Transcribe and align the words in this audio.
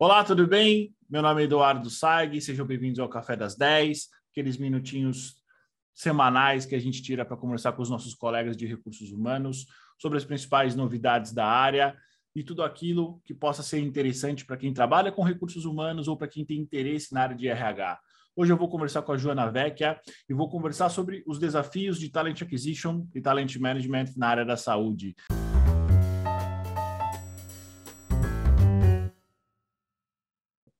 Olá, 0.00 0.22
tudo 0.22 0.46
bem? 0.46 0.94
Meu 1.10 1.20
nome 1.20 1.42
é 1.42 1.44
Eduardo 1.46 1.90
Saig, 1.90 2.40
sejam 2.40 2.64
bem-vindos 2.64 3.00
ao 3.00 3.08
Café 3.08 3.34
das 3.34 3.56
10, 3.56 4.06
aqueles 4.30 4.56
minutinhos 4.56 5.42
semanais 5.92 6.64
que 6.64 6.76
a 6.76 6.78
gente 6.78 7.02
tira 7.02 7.24
para 7.24 7.36
conversar 7.36 7.72
com 7.72 7.82
os 7.82 7.90
nossos 7.90 8.14
colegas 8.14 8.56
de 8.56 8.64
recursos 8.64 9.10
humanos 9.10 9.66
sobre 10.00 10.16
as 10.16 10.24
principais 10.24 10.76
novidades 10.76 11.32
da 11.32 11.44
área 11.44 11.96
e 12.32 12.44
tudo 12.44 12.62
aquilo 12.62 13.20
que 13.24 13.34
possa 13.34 13.60
ser 13.60 13.80
interessante 13.80 14.46
para 14.46 14.56
quem 14.56 14.72
trabalha 14.72 15.10
com 15.10 15.24
recursos 15.24 15.64
humanos 15.64 16.06
ou 16.06 16.16
para 16.16 16.28
quem 16.28 16.44
tem 16.44 16.60
interesse 16.60 17.12
na 17.12 17.22
área 17.22 17.34
de 17.34 17.48
RH. 17.48 17.98
Hoje 18.36 18.52
eu 18.52 18.56
vou 18.56 18.68
conversar 18.68 19.02
com 19.02 19.10
a 19.10 19.18
Joana 19.18 19.50
Vecchia 19.50 19.98
e 20.28 20.32
vou 20.32 20.48
conversar 20.48 20.90
sobre 20.90 21.24
os 21.26 21.40
desafios 21.40 21.98
de 21.98 22.08
Talent 22.08 22.40
Acquisition 22.40 23.04
e 23.12 23.20
Talent 23.20 23.56
Management 23.56 24.12
na 24.16 24.28
área 24.28 24.44
da 24.44 24.56
saúde. 24.56 25.16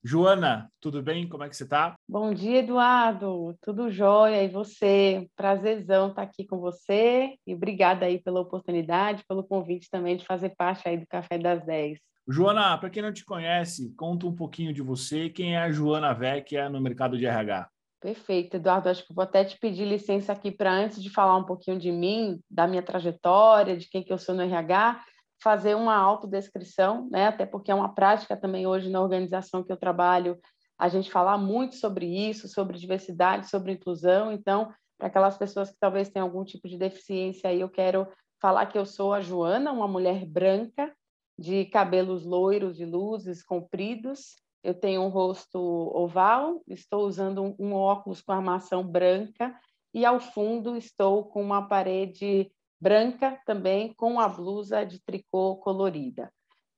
Joana, 0.01 0.71
tudo 0.79 1.03
bem? 1.03 1.27
Como 1.27 1.43
é 1.43 1.49
que 1.49 1.57
você 1.57 1.65
está? 1.65 1.95
Bom 2.07 2.33
dia, 2.33 2.59
Eduardo. 2.59 3.53
Tudo 3.61 3.91
jóia. 3.91 4.41
E 4.41 4.47
você? 4.47 5.27
Prazerzão 5.35 6.09
estar 6.09 6.21
aqui 6.21 6.45
com 6.45 6.57
você. 6.57 7.35
E 7.45 7.53
obrigada 7.53 8.05
aí 8.05 8.17
pela 8.17 8.39
oportunidade, 8.39 9.25
pelo 9.27 9.43
convite 9.43 9.89
também 9.91 10.15
de 10.15 10.25
fazer 10.25 10.53
parte 10.57 10.87
aí 10.87 10.97
do 10.97 11.05
Café 11.05 11.37
das 11.37 11.65
10. 11.65 11.99
Joana, 12.25 12.77
para 12.77 12.89
quem 12.89 13.01
não 13.01 13.11
te 13.11 13.25
conhece, 13.25 13.93
conta 13.97 14.25
um 14.25 14.35
pouquinho 14.35 14.73
de 14.73 14.81
você. 14.81 15.29
Quem 15.29 15.55
é 15.55 15.59
a 15.59 15.71
Joana 15.71 16.13
Vecchia 16.13 16.69
no 16.69 16.79
mercado 16.79 17.17
de 17.17 17.25
RH? 17.25 17.67
Perfeito, 17.99 18.55
Eduardo. 18.55 18.87
Acho 18.87 19.05
que 19.05 19.13
vou 19.13 19.23
até 19.23 19.43
te 19.43 19.59
pedir 19.59 19.83
licença 19.83 20.31
aqui 20.31 20.49
para 20.49 20.71
antes 20.71 21.03
de 21.03 21.09
falar 21.09 21.35
um 21.35 21.43
pouquinho 21.43 21.77
de 21.77 21.91
mim, 21.91 22.39
da 22.49 22.65
minha 22.65 22.81
trajetória, 22.81 23.75
de 23.75 23.89
quem 23.89 24.01
que 24.01 24.13
eu 24.13 24.17
sou 24.17 24.33
no 24.33 24.43
RH, 24.43 25.03
fazer 25.41 25.75
uma 25.75 25.95
autodescrição, 25.95 27.07
né? 27.09 27.27
até 27.27 27.45
porque 27.45 27.71
é 27.71 27.75
uma 27.75 27.93
prática 27.93 28.35
também 28.35 28.67
hoje 28.67 28.89
na 28.89 29.01
organização 29.01 29.63
que 29.63 29.71
eu 29.71 29.77
trabalho, 29.77 30.39
a 30.77 30.87
gente 30.87 31.11
falar 31.11 31.37
muito 31.37 31.75
sobre 31.75 32.05
isso, 32.05 32.47
sobre 32.47 32.77
diversidade, 32.77 33.49
sobre 33.49 33.73
inclusão. 33.73 34.31
Então, 34.31 34.71
para 34.97 35.07
aquelas 35.07 35.37
pessoas 35.37 35.69
que 35.69 35.77
talvez 35.79 36.09
tenham 36.09 36.27
algum 36.27 36.43
tipo 36.43 36.67
de 36.67 36.77
deficiência, 36.77 37.49
aí 37.49 37.59
eu 37.59 37.69
quero 37.69 38.07
falar 38.41 38.65
que 38.65 38.77
eu 38.77 38.85
sou 38.85 39.13
a 39.13 39.19
Joana, 39.19 39.71
uma 39.71 39.87
mulher 39.87 40.25
branca, 40.25 40.93
de 41.37 41.65
cabelos 41.65 42.25
loiros 42.25 42.75
de 42.75 42.85
luzes 42.85 43.41
compridos. 43.41 44.35
Eu 44.61 44.73
tenho 44.73 45.01
um 45.01 45.07
rosto 45.07 45.59
oval, 45.95 46.61
estou 46.67 47.07
usando 47.07 47.55
um 47.57 47.73
óculos 47.73 48.21
com 48.21 48.33
armação 48.33 48.83
branca 48.83 49.57
e 49.93 50.05
ao 50.05 50.19
fundo 50.19 50.75
estou 50.75 51.23
com 51.23 51.41
uma 51.41 51.67
parede 51.67 52.51
branca 52.79 53.39
também 53.45 53.93
com 53.93 54.19
a 54.19 54.27
blusa 54.27 54.85
de 54.85 55.01
tricô 55.03 55.57
colorida. 55.57 56.31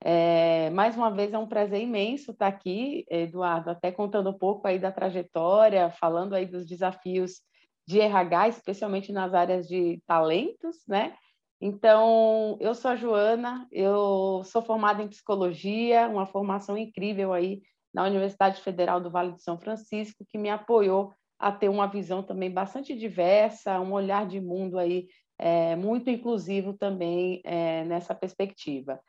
É, 0.03 0.71
mais 0.71 0.97
uma 0.97 1.11
vez 1.11 1.31
é 1.31 1.37
um 1.37 1.47
prazer 1.47 1.79
imenso 1.81 2.31
estar 2.31 2.47
aqui, 2.47 3.05
Eduardo, 3.09 3.69
até 3.69 3.91
contando 3.91 4.31
um 4.31 4.37
pouco 4.37 4.67
aí 4.67 4.79
da 4.79 4.91
trajetória, 4.91 5.91
falando 5.91 6.33
aí 6.33 6.45
dos 6.45 6.65
desafios 6.65 7.41
de 7.87 7.99
RH, 7.99 8.49
especialmente 8.49 9.11
nas 9.11 9.33
áreas 9.33 9.67
de 9.67 10.01
talentos, 10.07 10.77
né? 10.87 11.15
Então, 11.59 12.57
eu 12.59 12.73
sou 12.73 12.89
a 12.89 12.95
Joana, 12.95 13.67
eu 13.71 14.41
sou 14.45 14.63
formada 14.63 15.03
em 15.03 15.07
psicologia, 15.07 16.07
uma 16.07 16.25
formação 16.25 16.75
incrível 16.75 17.31
aí 17.31 17.61
na 17.93 18.03
Universidade 18.03 18.59
Federal 18.61 18.99
do 18.99 19.11
Vale 19.11 19.33
do 19.33 19.39
São 19.39 19.59
Francisco, 19.59 20.25
que 20.27 20.39
me 20.39 20.49
apoiou 20.49 21.13
a 21.37 21.51
ter 21.51 21.69
uma 21.69 21.85
visão 21.85 22.23
também 22.23 22.49
bastante 22.51 22.95
diversa, 22.95 23.79
um 23.79 23.93
olhar 23.93 24.27
de 24.27 24.39
mundo 24.39 24.79
aí 24.79 25.07
é, 25.41 25.75
muito 25.75 26.07
inclusivo 26.07 26.73
também 26.73 27.41
é, 27.43 27.83
nessa 27.85 28.13
perspectiva. 28.13 28.99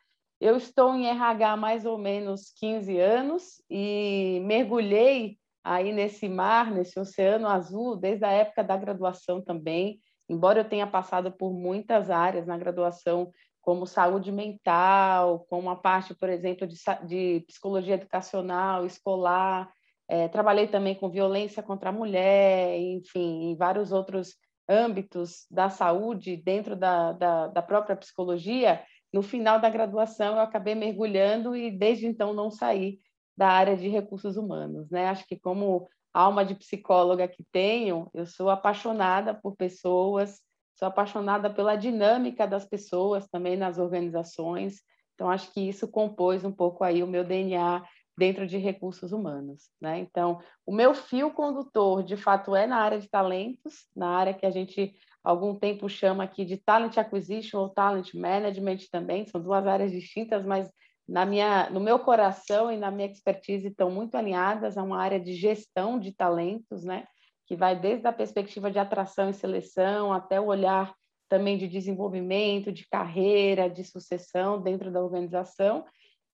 Eu 0.40 0.56
estou 0.56 0.94
em 0.94 1.06
RH 1.06 1.52
há 1.52 1.56
mais 1.58 1.84
ou 1.84 1.98
menos 1.98 2.50
15 2.56 2.98
anos 2.98 3.62
e 3.70 4.40
mergulhei 4.44 5.36
aí 5.62 5.92
nesse 5.92 6.30
mar, 6.30 6.70
nesse 6.70 6.98
oceano 6.98 7.46
azul, 7.46 7.96
desde 7.96 8.24
a 8.24 8.32
época 8.32 8.64
da 8.64 8.76
graduação 8.78 9.42
também, 9.42 10.00
embora 10.26 10.60
eu 10.60 10.68
tenha 10.68 10.86
passado 10.86 11.30
por 11.30 11.52
muitas 11.52 12.10
áreas 12.10 12.46
na 12.46 12.56
graduação, 12.56 13.30
como 13.60 13.86
saúde 13.86 14.32
mental, 14.32 15.46
como 15.50 15.68
a 15.68 15.76
parte, 15.76 16.14
por 16.14 16.30
exemplo, 16.30 16.66
de, 16.66 16.76
de 17.06 17.44
psicologia 17.46 17.94
educacional, 17.94 18.86
escolar, 18.86 19.70
é, 20.08 20.28
trabalhei 20.28 20.66
também 20.66 20.94
com 20.94 21.10
violência 21.10 21.62
contra 21.62 21.90
a 21.90 21.92
mulher, 21.92 22.76
enfim, 22.80 23.50
em 23.50 23.56
vários 23.56 23.92
outros 23.92 24.34
âmbitos 24.72 25.46
da 25.50 25.68
saúde 25.68 26.36
dentro 26.36 26.74
da, 26.74 27.12
da, 27.12 27.46
da 27.48 27.62
própria 27.62 27.94
psicologia, 27.94 28.82
no 29.12 29.22
final 29.22 29.60
da 29.60 29.68
graduação 29.68 30.36
eu 30.36 30.40
acabei 30.40 30.74
mergulhando 30.74 31.54
e 31.54 31.70
desde 31.70 32.06
então 32.06 32.32
não 32.32 32.50
saí 32.50 32.98
da 33.36 33.48
área 33.48 33.76
de 33.76 33.88
recursos 33.88 34.36
humanos, 34.36 34.90
né? 34.90 35.08
Acho 35.08 35.26
que 35.26 35.38
como 35.38 35.88
alma 36.12 36.44
de 36.44 36.54
psicóloga 36.54 37.28
que 37.28 37.44
tenho, 37.50 38.10
eu 38.14 38.26
sou 38.26 38.50
apaixonada 38.50 39.34
por 39.34 39.56
pessoas, 39.56 40.40
sou 40.74 40.88
apaixonada 40.88 41.50
pela 41.50 41.76
dinâmica 41.76 42.46
das 42.46 42.64
pessoas 42.64 43.28
também 43.28 43.56
nas 43.56 43.78
organizações. 43.78 44.82
Então 45.14 45.30
acho 45.30 45.52
que 45.52 45.60
isso 45.60 45.88
compôs 45.88 46.44
um 46.44 46.52
pouco 46.52 46.84
aí 46.84 47.02
o 47.02 47.06
meu 47.06 47.24
DNA 47.24 47.82
dentro 48.16 48.46
de 48.46 48.58
recursos 48.58 49.12
humanos. 49.12 49.70
Né? 49.80 49.98
Então, 49.98 50.40
o 50.66 50.72
meu 50.72 50.94
fio 50.94 51.30
condutor, 51.32 52.02
de 52.02 52.16
fato, 52.16 52.54
é 52.54 52.66
na 52.66 52.76
área 52.76 52.98
de 52.98 53.08
talentos, 53.08 53.86
na 53.96 54.08
área 54.08 54.34
que 54.34 54.46
a 54.46 54.50
gente 54.50 54.94
algum 55.24 55.54
tempo 55.54 55.88
chama 55.88 56.24
aqui 56.24 56.44
de 56.44 56.56
talent 56.56 56.96
acquisition 56.98 57.60
ou 57.60 57.68
talent 57.68 58.12
management 58.12 58.78
também, 58.90 59.24
são 59.24 59.40
duas 59.40 59.66
áreas 59.66 59.92
distintas, 59.92 60.44
mas 60.44 60.68
na 61.08 61.24
minha, 61.24 61.70
no 61.70 61.78
meu 61.78 61.98
coração 61.98 62.72
e 62.72 62.76
na 62.76 62.90
minha 62.90 63.06
expertise 63.06 63.68
estão 63.68 63.90
muito 63.90 64.16
alinhadas 64.16 64.76
a 64.76 64.82
uma 64.82 65.00
área 65.00 65.20
de 65.20 65.34
gestão 65.34 65.98
de 65.98 66.12
talentos, 66.12 66.82
né? 66.82 67.06
que 67.46 67.56
vai 67.56 67.78
desde 67.78 68.06
a 68.06 68.12
perspectiva 68.12 68.70
de 68.70 68.78
atração 68.78 69.28
e 69.28 69.34
seleção 69.34 70.12
até 70.12 70.40
o 70.40 70.46
olhar 70.46 70.94
também 71.28 71.56
de 71.56 71.66
desenvolvimento, 71.66 72.70
de 72.70 72.86
carreira, 72.88 73.68
de 73.68 73.84
sucessão 73.84 74.60
dentro 74.60 74.90
da 74.90 75.02
organização, 75.02 75.84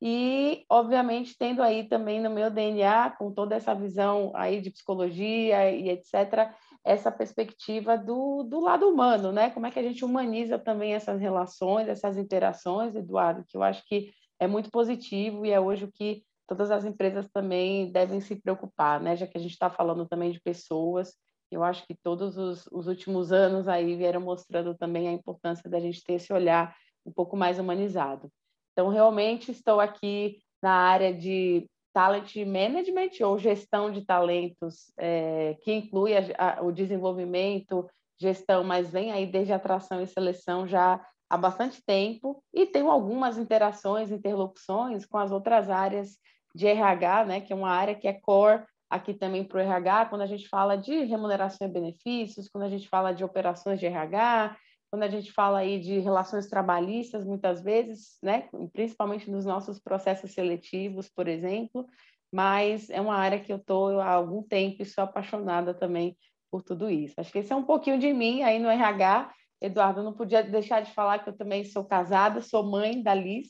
e, 0.01 0.65
obviamente, 0.71 1.37
tendo 1.37 1.63
aí 1.63 1.89
também 1.89 2.21
no 2.21 2.31
meu 2.31 2.51
DNA, 2.51 3.11
com 3.11 3.33
toda 3.33 3.57
essa 3.57 3.75
visão 3.75 4.31
aí 4.35 4.61
de 4.61 4.71
psicologia 4.71 5.71
e 5.71 5.89
etc., 5.89 6.53
essa 6.85 7.11
perspectiva 7.11 7.99
do, 7.99 8.45
do 8.45 8.61
lado 8.61 8.89
humano, 8.89 9.33
né? 9.33 9.51
Como 9.51 9.67
é 9.67 9.71
que 9.71 9.79
a 9.79 9.83
gente 9.83 10.05
humaniza 10.05 10.59
também 10.59 10.95
essas 10.95 11.21
relações, 11.21 11.89
essas 11.89 12.17
interações, 12.17 12.95
Eduardo, 12.95 13.45
que 13.47 13.57
eu 13.57 13.63
acho 13.63 13.85
que 13.87 14.13
é 14.39 14.47
muito 14.47 14.71
positivo 14.71 15.45
e 15.45 15.51
é 15.51 15.61
hoje 15.61 15.85
o 15.85 15.93
que 15.93 16.23
todas 16.47 16.71
as 16.71 16.85
empresas 16.85 17.29
também 17.29 17.91
devem 17.91 18.21
se 18.21 18.37
preocupar, 18.37 19.01
né? 19.01 19.17
Já 19.17 19.27
que 19.27 19.37
a 19.37 19.41
gente 19.41 19.53
está 19.53 19.69
falando 19.69 20.07
também 20.07 20.31
de 20.31 20.41
pessoas, 20.41 21.15
eu 21.51 21.65
acho 21.65 21.85
que 21.87 21.95
todos 21.95 22.39
os, 22.39 22.67
os 22.71 22.87
últimos 22.87 23.33
anos 23.33 23.67
aí 23.69 23.97
vieram 23.97 24.21
mostrando 24.21 24.75
também 24.75 25.09
a 25.09 25.13
importância 25.13 25.69
da 25.69 25.81
gente 25.81 26.05
ter 26.05 26.15
esse 26.15 26.33
olhar 26.33 26.75
um 27.05 27.13
pouco 27.13 27.37
mais 27.37 27.59
humanizado. 27.59 28.31
Então, 28.79 28.91
realmente 28.91 29.51
estou 29.51 29.81
aqui 29.81 30.39
na 30.63 30.71
área 30.71 31.13
de 31.13 31.69
talent 31.93 32.37
management 32.37 33.11
ou 33.23 33.37
gestão 33.37 33.91
de 33.91 34.07
talentos, 34.07 34.93
é, 34.97 35.57
que 35.63 35.73
inclui 35.73 36.17
a, 36.17 36.23
a, 36.39 36.63
o 36.63 36.71
desenvolvimento, 36.71 37.91
gestão, 38.21 38.63
mas 38.63 38.89
vem 38.89 39.11
aí 39.11 39.27
desde 39.27 39.53
atração 39.53 40.01
e 40.01 40.07
seleção 40.07 40.65
já 40.65 41.05
há 41.29 41.37
bastante 41.37 41.85
tempo. 41.85 42.41
E 42.55 42.67
tenho 42.67 42.89
algumas 42.89 43.37
interações, 43.37 44.13
interlocuções 44.13 45.05
com 45.05 45.19
as 45.19 45.33
outras 45.33 45.69
áreas 45.69 46.17
de 46.55 46.69
RH, 46.69 47.25
né, 47.25 47.41
que 47.41 47.53
é 47.53 47.57
uma 47.57 47.71
área 47.71 47.97
que 47.97 48.07
é 48.07 48.13
core 48.13 48.63
aqui 48.89 49.13
também 49.13 49.43
para 49.43 49.59
o 49.59 49.61
RH, 49.61 50.07
quando 50.07 50.23
a 50.23 50.27
gente 50.27 50.49
fala 50.49 50.77
de 50.77 51.03
remuneração 51.03 51.67
e 51.67 51.73
benefícios, 51.73 52.49
quando 52.49 52.63
a 52.63 52.71
gente 52.71 52.89
fala 52.89 53.11
de 53.11 53.25
operações 53.25 53.81
de 53.81 53.87
RH, 53.87 54.57
quando 54.91 55.03
a 55.03 55.09
gente 55.09 55.33
fala 55.33 55.59
aí 55.59 55.79
de 55.79 55.99
relações 55.99 56.49
trabalhistas, 56.49 57.25
muitas 57.25 57.63
vezes, 57.63 58.19
né, 58.23 58.49
principalmente 58.73 59.31
nos 59.31 59.45
nossos 59.45 59.79
processos 59.79 60.33
seletivos, 60.33 61.09
por 61.09 61.29
exemplo, 61.29 61.87
mas 62.33 62.89
é 62.91 63.01
uma 63.01 63.17
área 63.17 63.41
que 63.41 63.53
eu 63.53 63.57
estou 63.57 64.01
há 64.01 64.11
algum 64.11 64.43
tempo 64.43 64.83
e 64.83 64.87
sou 64.87 65.05
apaixonada 65.05 65.75
também 65.75 66.17
por 66.51 66.63
tudo 66.63 66.91
isso. 66.91 67.15
Acho 67.19 67.33
que 67.33 67.39
esse 67.39 67.53
é 67.53 67.57
um 67.57 67.65
pouquinho 67.65 67.99
de 67.99 68.13
mim 68.13 68.43
aí 68.43 68.59
no 68.59 68.69
RH. 68.69 69.33
Eduardo, 69.61 70.03
não 70.03 70.13
podia 70.13 70.43
deixar 70.43 70.81
de 70.81 70.93
falar 70.93 71.19
que 71.19 71.31
eu 71.31 71.37
também 71.37 71.65
sou 71.65 71.85
casada, 71.85 72.41
sou 72.41 72.63
mãe 72.63 73.03
da 73.03 73.13
Liz, 73.15 73.49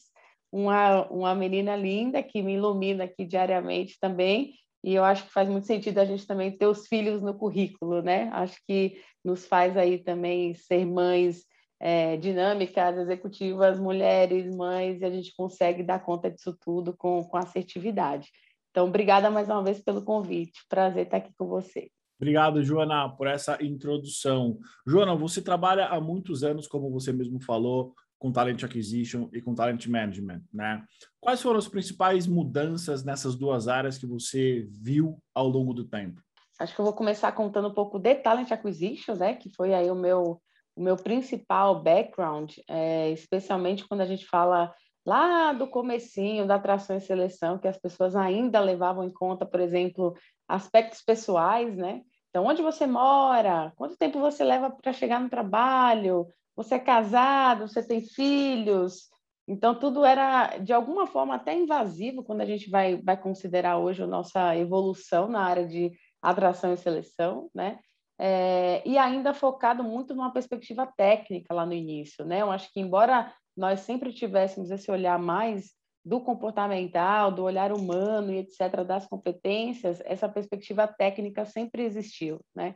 uma, 0.50 1.06
uma 1.08 1.34
menina 1.34 1.76
linda 1.76 2.23
que 2.23 2.43
me 2.43 2.55
ilumina 2.55 3.05
aqui 3.05 3.25
diariamente 3.25 3.99
também, 4.00 4.55
e 4.82 4.94
eu 4.94 5.04
acho 5.04 5.25
que 5.25 5.32
faz 5.32 5.48
muito 5.48 5.66
sentido 5.66 5.98
a 5.98 6.04
gente 6.04 6.26
também 6.26 6.56
ter 6.56 6.66
os 6.66 6.86
filhos 6.86 7.20
no 7.22 7.34
currículo, 7.34 8.02
né? 8.02 8.30
Acho 8.32 8.56
que 8.66 9.00
nos 9.25 9.46
faz 9.46 9.76
aí 9.76 9.98
também 9.98 10.54
ser 10.54 10.86
mães 10.86 11.44
é, 11.80 12.16
dinâmicas, 12.16 12.96
executivas, 12.96 13.78
mulheres, 13.78 14.54
mães, 14.54 15.00
e 15.00 15.04
a 15.04 15.10
gente 15.10 15.34
consegue 15.36 15.82
dar 15.82 16.00
conta 16.00 16.30
disso 16.30 16.56
tudo 16.60 16.96
com, 16.96 17.22
com 17.25 17.36
assertividade. 17.36 18.28
Então, 18.70 18.86
obrigada 18.86 19.30
mais 19.30 19.48
uma 19.48 19.62
vez 19.62 19.80
pelo 19.80 20.02
convite. 20.02 20.60
Prazer 20.69 21.04
estar 21.04 21.19
aqui 21.19 21.32
com 21.36 21.46
você. 21.46 21.90
Obrigado, 22.20 22.62
Joana, 22.64 23.08
por 23.08 23.28
essa 23.28 23.62
introdução. 23.62 24.58
Joana, 24.86 25.14
você 25.14 25.40
trabalha 25.40 25.86
há 25.86 26.00
muitos 26.00 26.42
anos, 26.42 26.66
como 26.66 26.90
você 26.90 27.12
mesmo 27.12 27.40
falou, 27.40 27.94
com 28.19 28.32
Talent 28.32 28.62
Acquisition 28.65 29.29
e 29.32 29.41
com 29.41 29.55
Talent 29.55 29.87
Management, 29.87 30.43
né? 30.53 30.85
Quais 31.20 31.41
foram 31.41 31.59
as 31.59 31.69
principais 31.69 32.26
mudanças 32.26 33.05
nessas 33.05 33.37
duas 33.37 33.69
áreas 33.69 33.97
que 33.97 34.06
você 34.06 34.67
viu 34.70 35.19
ao 35.35 35.49
longo 35.49 35.73
do 35.73 35.85
tempo? 35.85 36.20
Acho 36.59 36.75
que 36.75 36.81
eu 36.81 36.85
vou 36.85 36.94
começar 36.94 37.31
contando 37.32 37.69
um 37.69 37.75
pouco 37.75 37.99
de 37.99 38.17
Talent 38.17 38.50
Acquisition, 38.50 39.15
né? 39.15 39.35
Que 39.35 39.49
foi 39.55 39.73
aí 39.73 39.91
o 39.91 39.94
meu, 39.94 40.43
o 40.75 40.82
meu 40.82 40.97
principal 40.97 41.81
background, 41.81 42.53
é, 42.69 43.11
especialmente 43.12 43.87
quando 43.87 44.00
a 44.00 44.06
gente 44.06 44.26
fala 44.26 44.75
lá 45.06 45.53
do 45.53 45.69
comecinho 45.69 46.47
da 46.47 46.56
atração 46.56 46.97
e 46.97 47.00
seleção, 47.00 47.59
que 47.59 47.69
as 47.69 47.79
pessoas 47.79 48.17
ainda 48.17 48.61
levavam 48.61 49.05
em 49.05 49.12
conta, 49.12 49.47
por 49.47 49.61
exemplo, 49.61 50.15
aspectos 50.49 51.00
pessoais, 51.03 51.76
né? 51.76 52.03
Então, 52.29 52.44
onde 52.44 52.61
você 52.61 52.87
mora? 52.87 53.73
Quanto 53.76 53.97
tempo 53.97 54.20
você 54.20 54.44
leva 54.44 54.70
para 54.70 54.93
chegar 54.93 55.20
no 55.20 55.31
trabalho? 55.31 56.29
Você 56.58 56.75
é 56.75 56.78
casado? 56.81 57.69
Você 57.69 57.87
tem 57.87 58.00
filhos? 58.00 59.08
Então, 59.46 59.78
tudo 59.78 60.05
era, 60.05 60.58
de 60.58 60.72
alguma 60.72 61.06
forma, 61.06 61.37
até 61.37 61.55
invasivo 61.55 62.25
quando 62.25 62.40
a 62.40 62.44
gente 62.44 62.69
vai, 62.69 63.00
vai 63.00 63.16
considerar 63.16 63.78
hoje 63.78 64.02
a 64.02 64.08
nossa 64.08 64.56
evolução 64.56 65.28
na 65.28 65.40
área 65.40 65.64
de 65.64 65.93
atração 66.20 66.75
e 66.75 66.76
seleção, 66.76 67.49
né? 67.55 67.78
É, 68.19 68.82
e 68.84 68.99
ainda 68.99 69.32
focado 69.32 69.84
muito 69.84 70.16
numa 70.16 70.32
perspectiva 70.32 70.84
técnica 70.84 71.55
lá 71.55 71.64
no 71.64 71.72
início, 71.72 72.25
né? 72.25 72.43
Eu 72.43 72.50
acho 72.50 72.72
que, 72.72 72.81
embora 72.81 73.32
nós 73.56 73.81
sempre 73.81 74.12
tivéssemos 74.12 74.72
esse 74.72 74.90
olhar 74.90 75.16
mais 75.16 75.70
do 76.05 76.20
comportamental, 76.20 77.31
do 77.31 77.44
olhar 77.44 77.70
humano 77.72 78.32
e 78.32 78.38
etc., 78.38 78.84
das 78.84 79.06
competências, 79.06 80.02
essa 80.05 80.28
perspectiva 80.28 80.88
técnica 80.88 81.44
sempre 81.44 81.84
existiu, 81.84 82.40
né? 82.52 82.75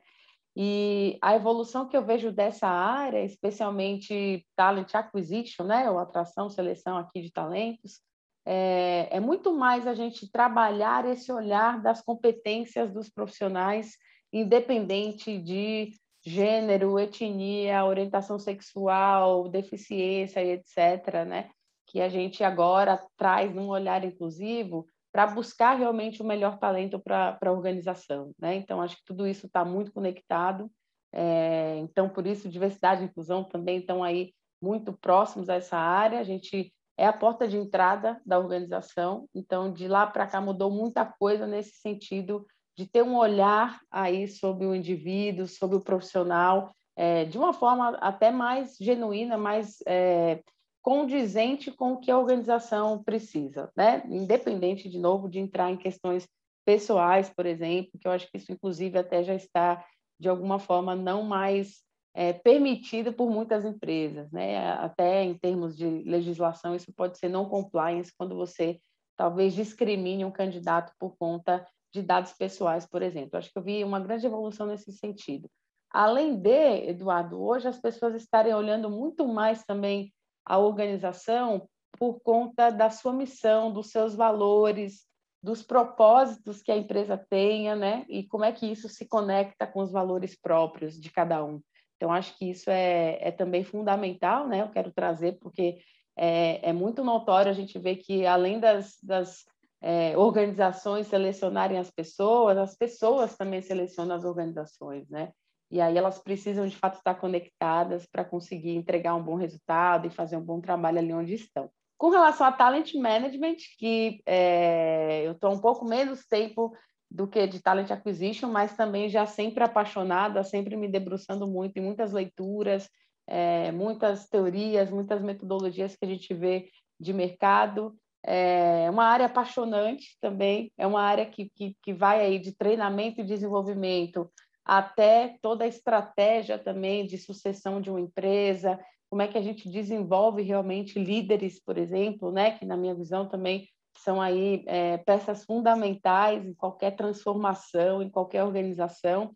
E 0.54 1.18
a 1.22 1.34
evolução 1.34 1.88
que 1.88 1.96
eu 1.96 2.04
vejo 2.04 2.30
dessa 2.30 2.68
área, 2.68 3.24
especialmente 3.24 4.46
talent 4.54 4.94
acquisition, 4.94 5.64
né, 5.64 5.90
ou 5.90 5.98
atração, 5.98 6.50
seleção 6.50 6.98
aqui 6.98 7.22
de 7.22 7.32
talentos, 7.32 8.00
é, 8.44 9.08
é 9.10 9.20
muito 9.20 9.52
mais 9.52 9.86
a 9.86 9.94
gente 9.94 10.30
trabalhar 10.30 11.06
esse 11.06 11.32
olhar 11.32 11.80
das 11.80 12.02
competências 12.02 12.92
dos 12.92 13.08
profissionais, 13.08 13.96
independente 14.32 15.38
de 15.38 15.92
gênero, 16.24 16.98
etnia, 16.98 17.84
orientação 17.84 18.38
sexual, 18.38 19.48
deficiência 19.48 20.44
etc., 20.44 21.24
né? 21.26 21.50
Que 21.86 22.00
a 22.00 22.08
gente 22.08 22.44
agora 22.44 23.04
traz 23.16 23.54
num 23.54 23.68
olhar 23.68 24.04
inclusivo 24.04 24.86
para 25.12 25.26
buscar 25.26 25.74
realmente 25.74 26.22
o 26.22 26.24
melhor 26.24 26.58
talento 26.58 26.98
para 26.98 27.38
a 27.40 27.52
organização, 27.52 28.32
né? 28.38 28.54
Então 28.56 28.80
acho 28.80 28.96
que 28.96 29.04
tudo 29.04 29.26
isso 29.26 29.46
está 29.46 29.64
muito 29.64 29.92
conectado. 29.92 30.70
É, 31.12 31.76
então 31.78 32.08
por 32.08 32.26
isso 32.26 32.48
diversidade 32.48 33.02
e 33.02 33.04
inclusão 33.04 33.44
também 33.44 33.78
estão 33.78 34.02
aí 34.02 34.32
muito 34.60 34.92
próximos 34.94 35.50
a 35.50 35.54
essa 35.54 35.76
área. 35.76 36.18
A 36.18 36.24
gente 36.24 36.72
é 36.96 37.06
a 37.06 37.12
porta 37.12 37.46
de 37.46 37.58
entrada 37.58 38.20
da 38.24 38.38
organização. 38.38 39.28
Então 39.34 39.70
de 39.70 39.86
lá 39.86 40.06
para 40.06 40.26
cá 40.26 40.40
mudou 40.40 40.70
muita 40.70 41.04
coisa 41.04 41.46
nesse 41.46 41.76
sentido 41.76 42.46
de 42.76 42.86
ter 42.86 43.02
um 43.02 43.16
olhar 43.16 43.80
aí 43.90 44.26
sobre 44.26 44.64
o 44.64 44.74
indivíduo, 44.74 45.46
sobre 45.46 45.76
o 45.76 45.84
profissional, 45.84 46.72
é, 46.96 47.26
de 47.26 47.36
uma 47.36 47.52
forma 47.52 47.90
até 48.00 48.30
mais 48.30 48.76
genuína, 48.80 49.36
mais 49.36 49.76
é, 49.86 50.42
condizente 50.82 51.70
com 51.70 51.92
o 51.92 52.00
que 52.00 52.10
a 52.10 52.18
organização 52.18 53.02
precisa, 53.02 53.70
né? 53.76 54.02
Independente, 54.06 54.88
de 54.88 54.98
novo, 54.98 55.28
de 55.28 55.38
entrar 55.38 55.70
em 55.70 55.76
questões 55.76 56.28
pessoais, 56.64 57.30
por 57.30 57.46
exemplo, 57.46 57.98
que 58.00 58.06
eu 58.06 58.12
acho 58.12 58.28
que 58.30 58.36
isso, 58.36 58.52
inclusive, 58.52 58.98
até 58.98 59.22
já 59.22 59.34
está, 59.34 59.84
de 60.18 60.28
alguma 60.28 60.58
forma, 60.58 60.94
não 60.94 61.22
mais 61.22 61.82
é, 62.14 62.32
permitido 62.32 63.12
por 63.12 63.30
muitas 63.30 63.64
empresas, 63.64 64.30
né? 64.32 64.72
Até 64.72 65.22
em 65.22 65.34
termos 65.38 65.76
de 65.76 65.86
legislação, 65.86 66.74
isso 66.74 66.92
pode 66.92 67.16
ser 67.18 67.28
não 67.28 67.48
compliance 67.48 68.12
quando 68.18 68.34
você 68.34 68.80
talvez 69.16 69.54
discrimine 69.54 70.24
um 70.24 70.30
candidato 70.30 70.92
por 70.98 71.16
conta 71.16 71.66
de 71.92 72.02
dados 72.02 72.32
pessoais, 72.32 72.86
por 72.86 73.02
exemplo. 73.02 73.38
Acho 73.38 73.52
que 73.52 73.58
eu 73.58 73.62
vi 73.62 73.84
uma 73.84 74.00
grande 74.00 74.26
evolução 74.26 74.66
nesse 74.66 74.92
sentido. 74.92 75.48
Além 75.90 76.36
de, 76.36 76.88
Eduardo, 76.88 77.40
hoje 77.40 77.68
as 77.68 77.78
pessoas 77.78 78.14
estarem 78.14 78.54
olhando 78.54 78.90
muito 78.90 79.28
mais 79.28 79.62
também 79.64 80.12
a 80.44 80.58
organização 80.58 81.68
por 81.98 82.20
conta 82.20 82.70
da 82.70 82.90
sua 82.90 83.12
missão, 83.12 83.72
dos 83.72 83.90
seus 83.90 84.14
valores, 84.14 85.06
dos 85.42 85.62
propósitos 85.62 86.62
que 86.62 86.70
a 86.70 86.76
empresa 86.76 87.16
tenha, 87.16 87.74
né? 87.74 88.04
E 88.08 88.24
como 88.24 88.44
é 88.44 88.52
que 88.52 88.66
isso 88.66 88.88
se 88.88 89.06
conecta 89.06 89.66
com 89.66 89.80
os 89.80 89.90
valores 89.90 90.38
próprios 90.38 91.00
de 91.00 91.10
cada 91.10 91.44
um. 91.44 91.60
Então, 91.96 92.12
acho 92.12 92.36
que 92.36 92.50
isso 92.50 92.70
é, 92.70 93.18
é 93.20 93.30
também 93.30 93.64
fundamental, 93.64 94.46
né? 94.48 94.62
Eu 94.62 94.70
quero 94.70 94.92
trazer, 94.92 95.38
porque 95.38 95.78
é, 96.16 96.70
é 96.70 96.72
muito 96.72 97.04
notório 97.04 97.50
a 97.50 97.54
gente 97.54 97.78
ver 97.78 97.96
que, 97.96 98.26
além 98.26 98.60
das, 98.60 98.96
das 99.02 99.44
é, 99.80 100.16
organizações 100.16 101.08
selecionarem 101.08 101.78
as 101.78 101.90
pessoas, 101.90 102.56
as 102.56 102.76
pessoas 102.76 103.36
também 103.36 103.60
selecionam 103.60 104.14
as 104.14 104.24
organizações, 104.24 105.08
né? 105.08 105.32
E 105.72 105.80
aí 105.80 105.96
elas 105.96 106.18
precisam 106.18 106.66
de 106.66 106.76
fato 106.76 106.98
estar 106.98 107.14
conectadas 107.14 108.04
para 108.04 108.22
conseguir 108.22 108.76
entregar 108.76 109.14
um 109.14 109.22
bom 109.22 109.36
resultado 109.36 110.06
e 110.06 110.10
fazer 110.10 110.36
um 110.36 110.44
bom 110.44 110.60
trabalho 110.60 110.98
ali 110.98 111.14
onde 111.14 111.32
estão. 111.32 111.70
Com 111.96 112.10
relação 112.10 112.46
a 112.46 112.52
talent 112.52 112.92
management, 112.94 113.56
que 113.78 114.20
é, 114.26 115.22
eu 115.26 115.32
estou 115.32 115.50
um 115.50 115.58
pouco 115.58 115.86
menos 115.86 116.26
tempo 116.26 116.76
do 117.10 117.26
que 117.26 117.46
de 117.46 117.58
talent 117.58 117.90
acquisition, 117.90 118.50
mas 118.50 118.76
também 118.76 119.08
já 119.08 119.24
sempre 119.24 119.64
apaixonada, 119.64 120.44
sempre 120.44 120.76
me 120.76 120.88
debruçando 120.88 121.46
muito 121.46 121.78
em 121.78 121.80
muitas 121.80 122.12
leituras, 122.12 122.86
é, 123.26 123.72
muitas 123.72 124.28
teorias, 124.28 124.90
muitas 124.90 125.22
metodologias 125.22 125.96
que 125.96 126.04
a 126.04 126.08
gente 126.08 126.34
vê 126.34 126.68
de 127.00 127.14
mercado 127.14 127.96
é 128.24 128.88
uma 128.90 129.04
área 129.04 129.26
apaixonante 129.26 130.16
também, 130.20 130.70
é 130.78 130.86
uma 130.86 131.02
área 131.02 131.26
que, 131.26 131.50
que, 131.54 131.76
que 131.82 131.92
vai 131.92 132.20
aí 132.20 132.38
de 132.38 132.56
treinamento 132.56 133.20
e 133.20 133.24
desenvolvimento 133.24 134.30
até 134.64 135.36
toda 135.40 135.64
a 135.64 135.68
estratégia 135.68 136.58
também 136.58 137.06
de 137.06 137.18
sucessão 137.18 137.80
de 137.80 137.90
uma 137.90 138.00
empresa, 138.00 138.78
como 139.10 139.22
é 139.22 139.28
que 139.28 139.36
a 139.36 139.42
gente 139.42 139.68
desenvolve 139.68 140.42
realmente 140.42 140.98
líderes, 140.98 141.62
por 141.62 141.76
exemplo, 141.76 142.32
né, 142.32 142.52
que 142.52 142.64
na 142.64 142.76
minha 142.76 142.94
visão 142.94 143.28
também 143.28 143.68
são 143.98 144.20
aí 144.20 144.64
é, 144.66 144.96
peças 144.98 145.44
fundamentais 145.44 146.44
em 146.44 146.54
qualquer 146.54 146.92
transformação, 146.92 148.02
em 148.02 148.08
qualquer 148.08 148.42
organização. 148.42 149.34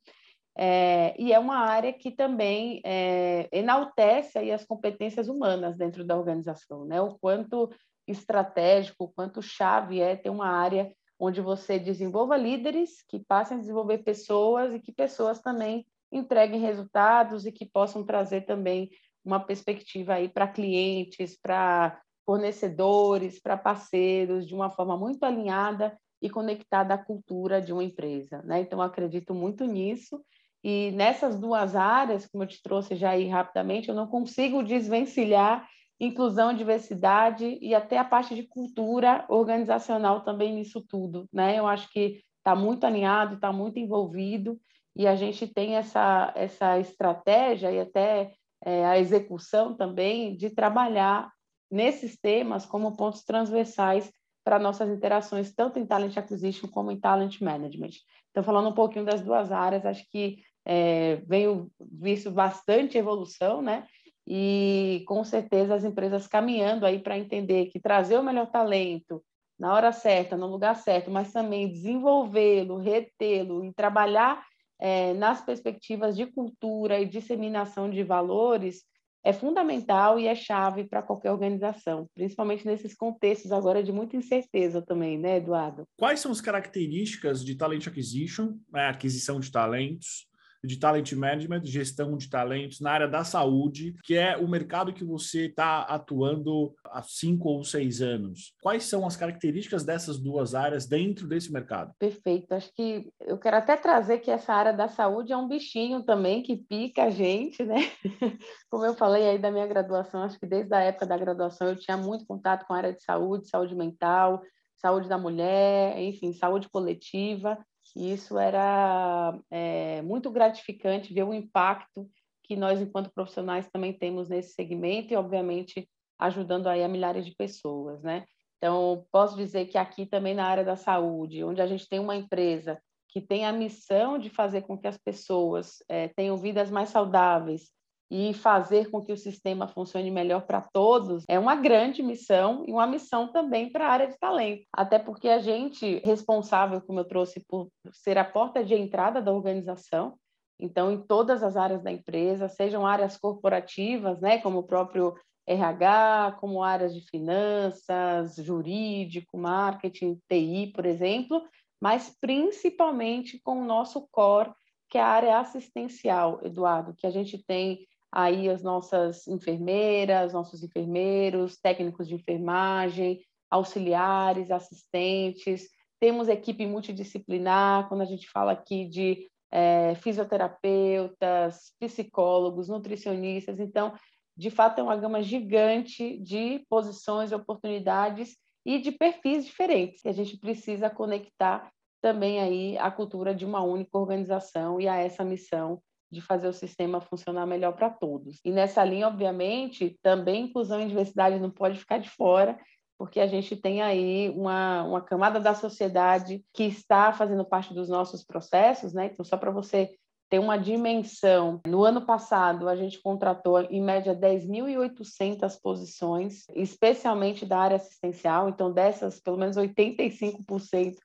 É, 0.58 1.14
e 1.20 1.32
é 1.32 1.38
uma 1.38 1.58
área 1.58 1.92
que 1.92 2.10
também 2.10 2.80
é, 2.84 3.48
enaltece 3.52 4.38
aí 4.38 4.50
as 4.50 4.64
competências 4.64 5.28
humanas 5.28 5.76
dentro 5.76 6.02
da 6.02 6.16
organização, 6.16 6.86
né? 6.86 6.98
O 7.02 7.18
quanto 7.18 7.70
estratégico, 8.08 9.12
quanto 9.14 9.42
chave 9.42 10.00
é 10.00 10.16
ter 10.16 10.30
uma 10.30 10.48
área 10.48 10.90
onde 11.18 11.40
você 11.40 11.78
desenvolva 11.78 12.36
líderes 12.36 13.02
que 13.08 13.18
passem 13.18 13.56
a 13.56 13.60
desenvolver 13.60 13.98
pessoas 13.98 14.74
e 14.74 14.80
que 14.80 14.92
pessoas 14.92 15.40
também 15.40 15.86
entreguem 16.12 16.60
resultados 16.60 17.46
e 17.46 17.52
que 17.52 17.66
possam 17.66 18.04
trazer 18.04 18.42
também 18.42 18.90
uma 19.24 19.40
perspectiva 19.40 20.14
aí 20.14 20.28
para 20.28 20.46
clientes, 20.46 21.36
para 21.40 22.00
fornecedores, 22.24 23.40
para 23.40 23.56
parceiros, 23.56 24.46
de 24.46 24.54
uma 24.54 24.70
forma 24.70 24.96
muito 24.96 25.24
alinhada 25.24 25.96
e 26.20 26.30
conectada 26.30 26.94
à 26.94 26.98
cultura 26.98 27.60
de 27.60 27.72
uma 27.72 27.84
empresa. 27.84 28.42
Né? 28.42 28.60
Então, 28.60 28.80
acredito 28.80 29.34
muito 29.34 29.64
nisso. 29.64 30.20
E 30.62 30.90
nessas 30.92 31.38
duas 31.38 31.76
áreas, 31.76 32.26
como 32.26 32.44
eu 32.44 32.48
te 32.48 32.60
trouxe 32.62 32.96
já 32.96 33.10
aí 33.10 33.28
rapidamente, 33.28 33.88
eu 33.88 33.94
não 33.94 34.06
consigo 34.06 34.62
desvencilhar 34.62 35.68
inclusão, 35.98 36.52
diversidade 36.52 37.58
e 37.60 37.74
até 37.74 37.98
a 37.98 38.04
parte 38.04 38.34
de 38.34 38.42
cultura 38.42 39.24
organizacional 39.28 40.22
também 40.22 40.54
nisso 40.54 40.80
tudo, 40.86 41.26
né? 41.32 41.58
Eu 41.58 41.66
acho 41.66 41.90
que 41.90 42.20
está 42.38 42.54
muito 42.54 42.84
alinhado, 42.84 43.36
está 43.36 43.52
muito 43.52 43.78
envolvido 43.78 44.58
e 44.94 45.06
a 45.06 45.16
gente 45.16 45.46
tem 45.46 45.76
essa 45.76 46.32
essa 46.36 46.78
estratégia 46.78 47.72
e 47.72 47.80
até 47.80 48.32
é, 48.64 48.84
a 48.84 48.98
execução 48.98 49.74
também 49.74 50.36
de 50.36 50.50
trabalhar 50.50 51.30
nesses 51.70 52.18
temas 52.18 52.64
como 52.66 52.96
pontos 52.96 53.24
transversais 53.24 54.10
para 54.44 54.58
nossas 54.58 54.88
interações, 54.88 55.52
tanto 55.52 55.78
em 55.78 55.86
Talent 55.86 56.16
Acquisition 56.16 56.68
como 56.68 56.92
em 56.92 57.00
Talent 57.00 57.40
Management. 57.40 57.90
Então, 58.30 58.44
falando 58.44 58.68
um 58.68 58.74
pouquinho 58.74 59.04
das 59.04 59.20
duas 59.20 59.50
áreas, 59.50 59.84
acho 59.84 60.04
que 60.10 60.38
é, 60.64 61.16
veio 61.26 61.70
visto 61.80 62.30
bastante 62.30 62.96
evolução, 62.96 63.60
né? 63.60 63.86
E 64.26 65.04
com 65.06 65.22
certeza 65.22 65.74
as 65.74 65.84
empresas 65.84 66.26
caminhando 66.26 66.84
aí 66.84 66.98
para 66.98 67.18
entender 67.18 67.66
que 67.66 67.78
trazer 67.78 68.18
o 68.18 68.22
melhor 68.22 68.50
talento 68.50 69.22
na 69.58 69.72
hora 69.72 69.92
certa, 69.92 70.36
no 70.36 70.46
lugar 70.46 70.74
certo, 70.76 71.10
mas 71.10 71.32
também 71.32 71.68
desenvolvê-lo, 71.68 72.76
retê-lo 72.76 73.64
e 73.64 73.72
trabalhar 73.72 74.44
é, 74.78 75.14
nas 75.14 75.40
perspectivas 75.40 76.16
de 76.16 76.26
cultura 76.26 77.00
e 77.00 77.06
disseminação 77.06 77.88
de 77.88 78.02
valores 78.02 78.84
é 79.24 79.32
fundamental 79.32 80.20
e 80.20 80.28
é 80.28 80.36
chave 80.36 80.84
para 80.84 81.02
qualquer 81.02 81.32
organização, 81.32 82.08
principalmente 82.14 82.64
nesses 82.64 82.94
contextos 82.94 83.50
agora 83.50 83.82
de 83.82 83.90
muita 83.90 84.16
incerteza 84.16 84.80
também, 84.80 85.18
né, 85.18 85.38
Eduardo? 85.38 85.84
Quais 85.98 86.20
são 86.20 86.30
as 86.30 86.40
características 86.40 87.44
de 87.44 87.56
talent 87.56 87.88
acquisition, 87.88 88.54
né, 88.72 88.86
aquisição 88.86 89.40
de 89.40 89.50
talentos, 89.50 90.28
de 90.66 90.78
talent 90.78 91.12
management, 91.12 91.64
gestão 91.64 92.16
de 92.16 92.28
talentos 92.28 92.80
na 92.80 92.90
área 92.90 93.08
da 93.08 93.24
saúde, 93.24 93.94
que 94.02 94.16
é 94.16 94.36
o 94.36 94.48
mercado 94.48 94.92
que 94.92 95.04
você 95.04 95.46
está 95.46 95.82
atuando 95.82 96.74
há 96.84 97.02
cinco 97.02 97.48
ou 97.48 97.64
seis 97.64 98.02
anos. 98.02 98.54
Quais 98.60 98.84
são 98.84 99.06
as 99.06 99.16
características 99.16 99.84
dessas 99.84 100.18
duas 100.18 100.54
áreas 100.54 100.86
dentro 100.86 101.26
desse 101.26 101.52
mercado? 101.52 101.92
Perfeito. 101.98 102.52
Acho 102.52 102.72
que 102.74 103.10
eu 103.20 103.38
quero 103.38 103.56
até 103.56 103.76
trazer 103.76 104.18
que 104.18 104.30
essa 104.30 104.52
área 104.52 104.72
da 104.72 104.88
saúde 104.88 105.32
é 105.32 105.36
um 105.36 105.48
bichinho 105.48 106.02
também 106.02 106.42
que 106.42 106.56
pica 106.56 107.04
a 107.04 107.10
gente, 107.10 107.64
né? 107.64 107.76
Como 108.70 108.84
eu 108.84 108.94
falei 108.94 109.28
aí 109.28 109.38
da 109.38 109.50
minha 109.50 109.66
graduação, 109.66 110.22
acho 110.22 110.38
que 110.38 110.46
desde 110.46 110.74
a 110.74 110.80
época 110.80 111.06
da 111.06 111.16
graduação 111.16 111.68
eu 111.68 111.76
tinha 111.76 111.96
muito 111.96 112.26
contato 112.26 112.66
com 112.66 112.74
a 112.74 112.78
área 112.78 112.92
de 112.92 113.02
saúde, 113.02 113.48
saúde 113.48 113.74
mental, 113.74 114.42
saúde 114.76 115.08
da 115.08 115.18
mulher, 115.18 115.98
enfim, 115.98 116.32
saúde 116.32 116.68
coletiva. 116.68 117.58
E 117.96 118.12
isso 118.12 118.38
era 118.38 119.36
é, 119.50 120.02
muito 120.02 120.30
gratificante 120.30 121.14
ver 121.14 121.22
o 121.22 121.32
impacto 121.32 122.06
que 122.44 122.54
nós, 122.54 122.78
enquanto 122.78 123.10
profissionais, 123.10 123.68
também 123.68 123.92
temos 123.92 124.28
nesse 124.28 124.52
segmento 124.52 125.14
e, 125.14 125.16
obviamente, 125.16 125.88
ajudando 126.18 126.66
aí 126.66 126.84
a 126.84 126.88
milhares 126.88 127.24
de 127.24 127.34
pessoas, 127.34 128.02
né? 128.02 128.26
Então, 128.58 129.06
posso 129.10 129.34
dizer 129.34 129.66
que 129.66 129.78
aqui 129.78 130.04
também 130.04 130.34
na 130.34 130.46
área 130.46 130.62
da 130.62 130.76
saúde, 130.76 131.42
onde 131.42 131.62
a 131.62 131.66
gente 131.66 131.88
tem 131.88 131.98
uma 131.98 132.14
empresa 132.14 132.78
que 133.08 133.20
tem 133.20 133.46
a 133.46 133.52
missão 133.52 134.18
de 134.18 134.28
fazer 134.28 134.62
com 134.62 134.76
que 134.76 134.86
as 134.86 134.98
pessoas 134.98 135.76
é, 135.88 136.08
tenham 136.08 136.36
vidas 136.36 136.70
mais 136.70 136.90
saudáveis, 136.90 137.70
e 138.10 138.32
fazer 138.32 138.90
com 138.90 139.02
que 139.02 139.12
o 139.12 139.16
sistema 139.16 139.66
funcione 139.66 140.10
melhor 140.10 140.42
para 140.46 140.60
todos 140.60 141.24
é 141.28 141.38
uma 141.38 141.56
grande 141.56 142.02
missão 142.02 142.64
e 142.66 142.72
uma 142.72 142.86
missão 142.86 143.32
também 143.32 143.70
para 143.70 143.88
a 143.88 143.90
área 143.90 144.08
de 144.08 144.18
talento. 144.18 144.64
Até 144.72 144.98
porque 144.98 145.28
a 145.28 145.40
gente, 145.40 146.00
responsável, 146.04 146.80
como 146.80 147.00
eu 147.00 147.04
trouxe, 147.04 147.44
por 147.48 147.68
ser 147.92 148.16
a 148.16 148.24
porta 148.24 148.64
de 148.64 148.74
entrada 148.74 149.20
da 149.20 149.32
organização, 149.32 150.14
então, 150.58 150.90
em 150.90 151.02
todas 151.02 151.42
as 151.42 151.56
áreas 151.56 151.82
da 151.82 151.92
empresa, 151.92 152.48
sejam 152.48 152.86
áreas 152.86 153.18
corporativas, 153.18 154.20
né, 154.20 154.38
como 154.38 154.60
o 154.60 154.66
próprio 154.66 155.14
RH, 155.46 156.38
como 156.40 156.62
áreas 156.62 156.94
de 156.94 157.02
finanças, 157.08 158.36
jurídico, 158.36 159.38
marketing, 159.38 160.18
TI, 160.28 160.72
por 160.74 160.86
exemplo, 160.86 161.42
mas 161.80 162.16
principalmente 162.20 163.40
com 163.44 163.60
o 163.60 163.64
nosso 163.64 164.08
core, 164.10 164.52
que 164.88 164.98
é 164.98 165.00
a 165.00 165.06
área 165.06 165.38
assistencial, 165.38 166.40
Eduardo, 166.42 166.94
que 166.94 167.06
a 167.06 167.10
gente 167.10 167.44
tem 167.44 167.86
aí 168.16 168.48
as 168.48 168.62
nossas 168.62 169.28
enfermeiras, 169.28 170.32
nossos 170.32 170.62
enfermeiros, 170.62 171.58
técnicos 171.58 172.08
de 172.08 172.14
enfermagem, 172.14 173.20
auxiliares, 173.50 174.50
assistentes. 174.50 175.68
Temos 176.00 176.26
equipe 176.26 176.66
multidisciplinar, 176.66 177.86
quando 177.88 178.00
a 178.00 178.06
gente 178.06 178.26
fala 178.30 178.52
aqui 178.52 178.86
de 178.86 179.28
é, 179.52 179.94
fisioterapeutas, 179.96 181.74
psicólogos, 181.78 182.68
nutricionistas. 182.68 183.60
Então, 183.60 183.92
de 184.34 184.48
fato, 184.48 184.78
é 184.78 184.82
uma 184.82 184.96
gama 184.96 185.22
gigante 185.22 186.16
de 186.16 186.64
posições, 186.70 187.32
oportunidades 187.32 188.34
e 188.64 188.78
de 188.78 188.92
perfis 188.92 189.44
diferentes 189.44 190.00
que 190.00 190.08
a 190.08 190.12
gente 190.12 190.38
precisa 190.38 190.88
conectar 190.88 191.70
também 192.00 192.40
aí 192.40 192.78
a 192.78 192.90
cultura 192.90 193.34
de 193.34 193.44
uma 193.44 193.60
única 193.60 193.98
organização 193.98 194.80
e 194.80 194.88
a 194.88 194.96
essa 194.96 195.22
missão 195.22 195.82
de 196.10 196.20
fazer 196.20 196.48
o 196.48 196.52
sistema 196.52 197.00
funcionar 197.00 197.46
melhor 197.46 197.72
para 197.72 197.90
todos. 197.90 198.40
E 198.44 198.50
nessa 198.50 198.84
linha, 198.84 199.08
obviamente, 199.08 199.98
também 200.02 200.44
inclusão 200.44 200.80
e 200.80 200.88
diversidade 200.88 201.40
não 201.40 201.50
pode 201.50 201.78
ficar 201.78 201.98
de 201.98 202.10
fora, 202.10 202.58
porque 202.98 203.20
a 203.20 203.26
gente 203.26 203.56
tem 203.56 203.82
aí 203.82 204.30
uma, 204.30 204.84
uma 204.84 205.00
camada 205.00 205.38
da 205.38 205.54
sociedade 205.54 206.44
que 206.54 206.64
está 206.64 207.12
fazendo 207.12 207.44
parte 207.44 207.74
dos 207.74 207.88
nossos 207.88 208.24
processos, 208.24 208.92
né? 208.92 209.06
Então, 209.06 209.24
só 209.24 209.36
para 209.36 209.50
você 209.50 209.94
ter 210.28 210.38
uma 210.38 210.56
dimensão, 210.56 211.60
no 211.66 211.84
ano 211.84 212.04
passado 212.04 212.68
a 212.68 212.74
gente 212.74 213.00
contratou 213.00 213.60
em 213.62 213.80
média 213.80 214.14
10.800 214.14 215.60
posições, 215.62 216.44
especialmente 216.54 217.46
da 217.46 217.58
área 217.58 217.76
assistencial, 217.76 218.48
então 218.48 218.72
dessas, 218.72 219.20
pelo 219.20 219.36
menos 219.36 219.56
85% 219.56 220.96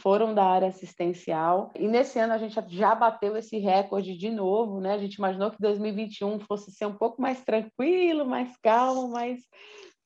foram 0.00 0.34
da 0.34 0.44
área 0.44 0.68
assistencial. 0.68 1.70
E 1.78 1.86
nesse 1.86 2.18
ano 2.18 2.32
a 2.32 2.38
gente 2.38 2.54
já 2.68 2.94
bateu 2.94 3.36
esse 3.36 3.58
recorde 3.58 4.16
de 4.16 4.30
novo, 4.30 4.80
né? 4.80 4.94
A 4.94 4.98
gente 4.98 5.14
imaginou 5.14 5.50
que 5.50 5.60
2021 5.60 6.40
fosse 6.40 6.72
ser 6.72 6.86
um 6.86 6.94
pouco 6.94 7.20
mais 7.20 7.44
tranquilo, 7.44 8.26
mais 8.26 8.56
calmo, 8.62 9.08
mas 9.08 9.40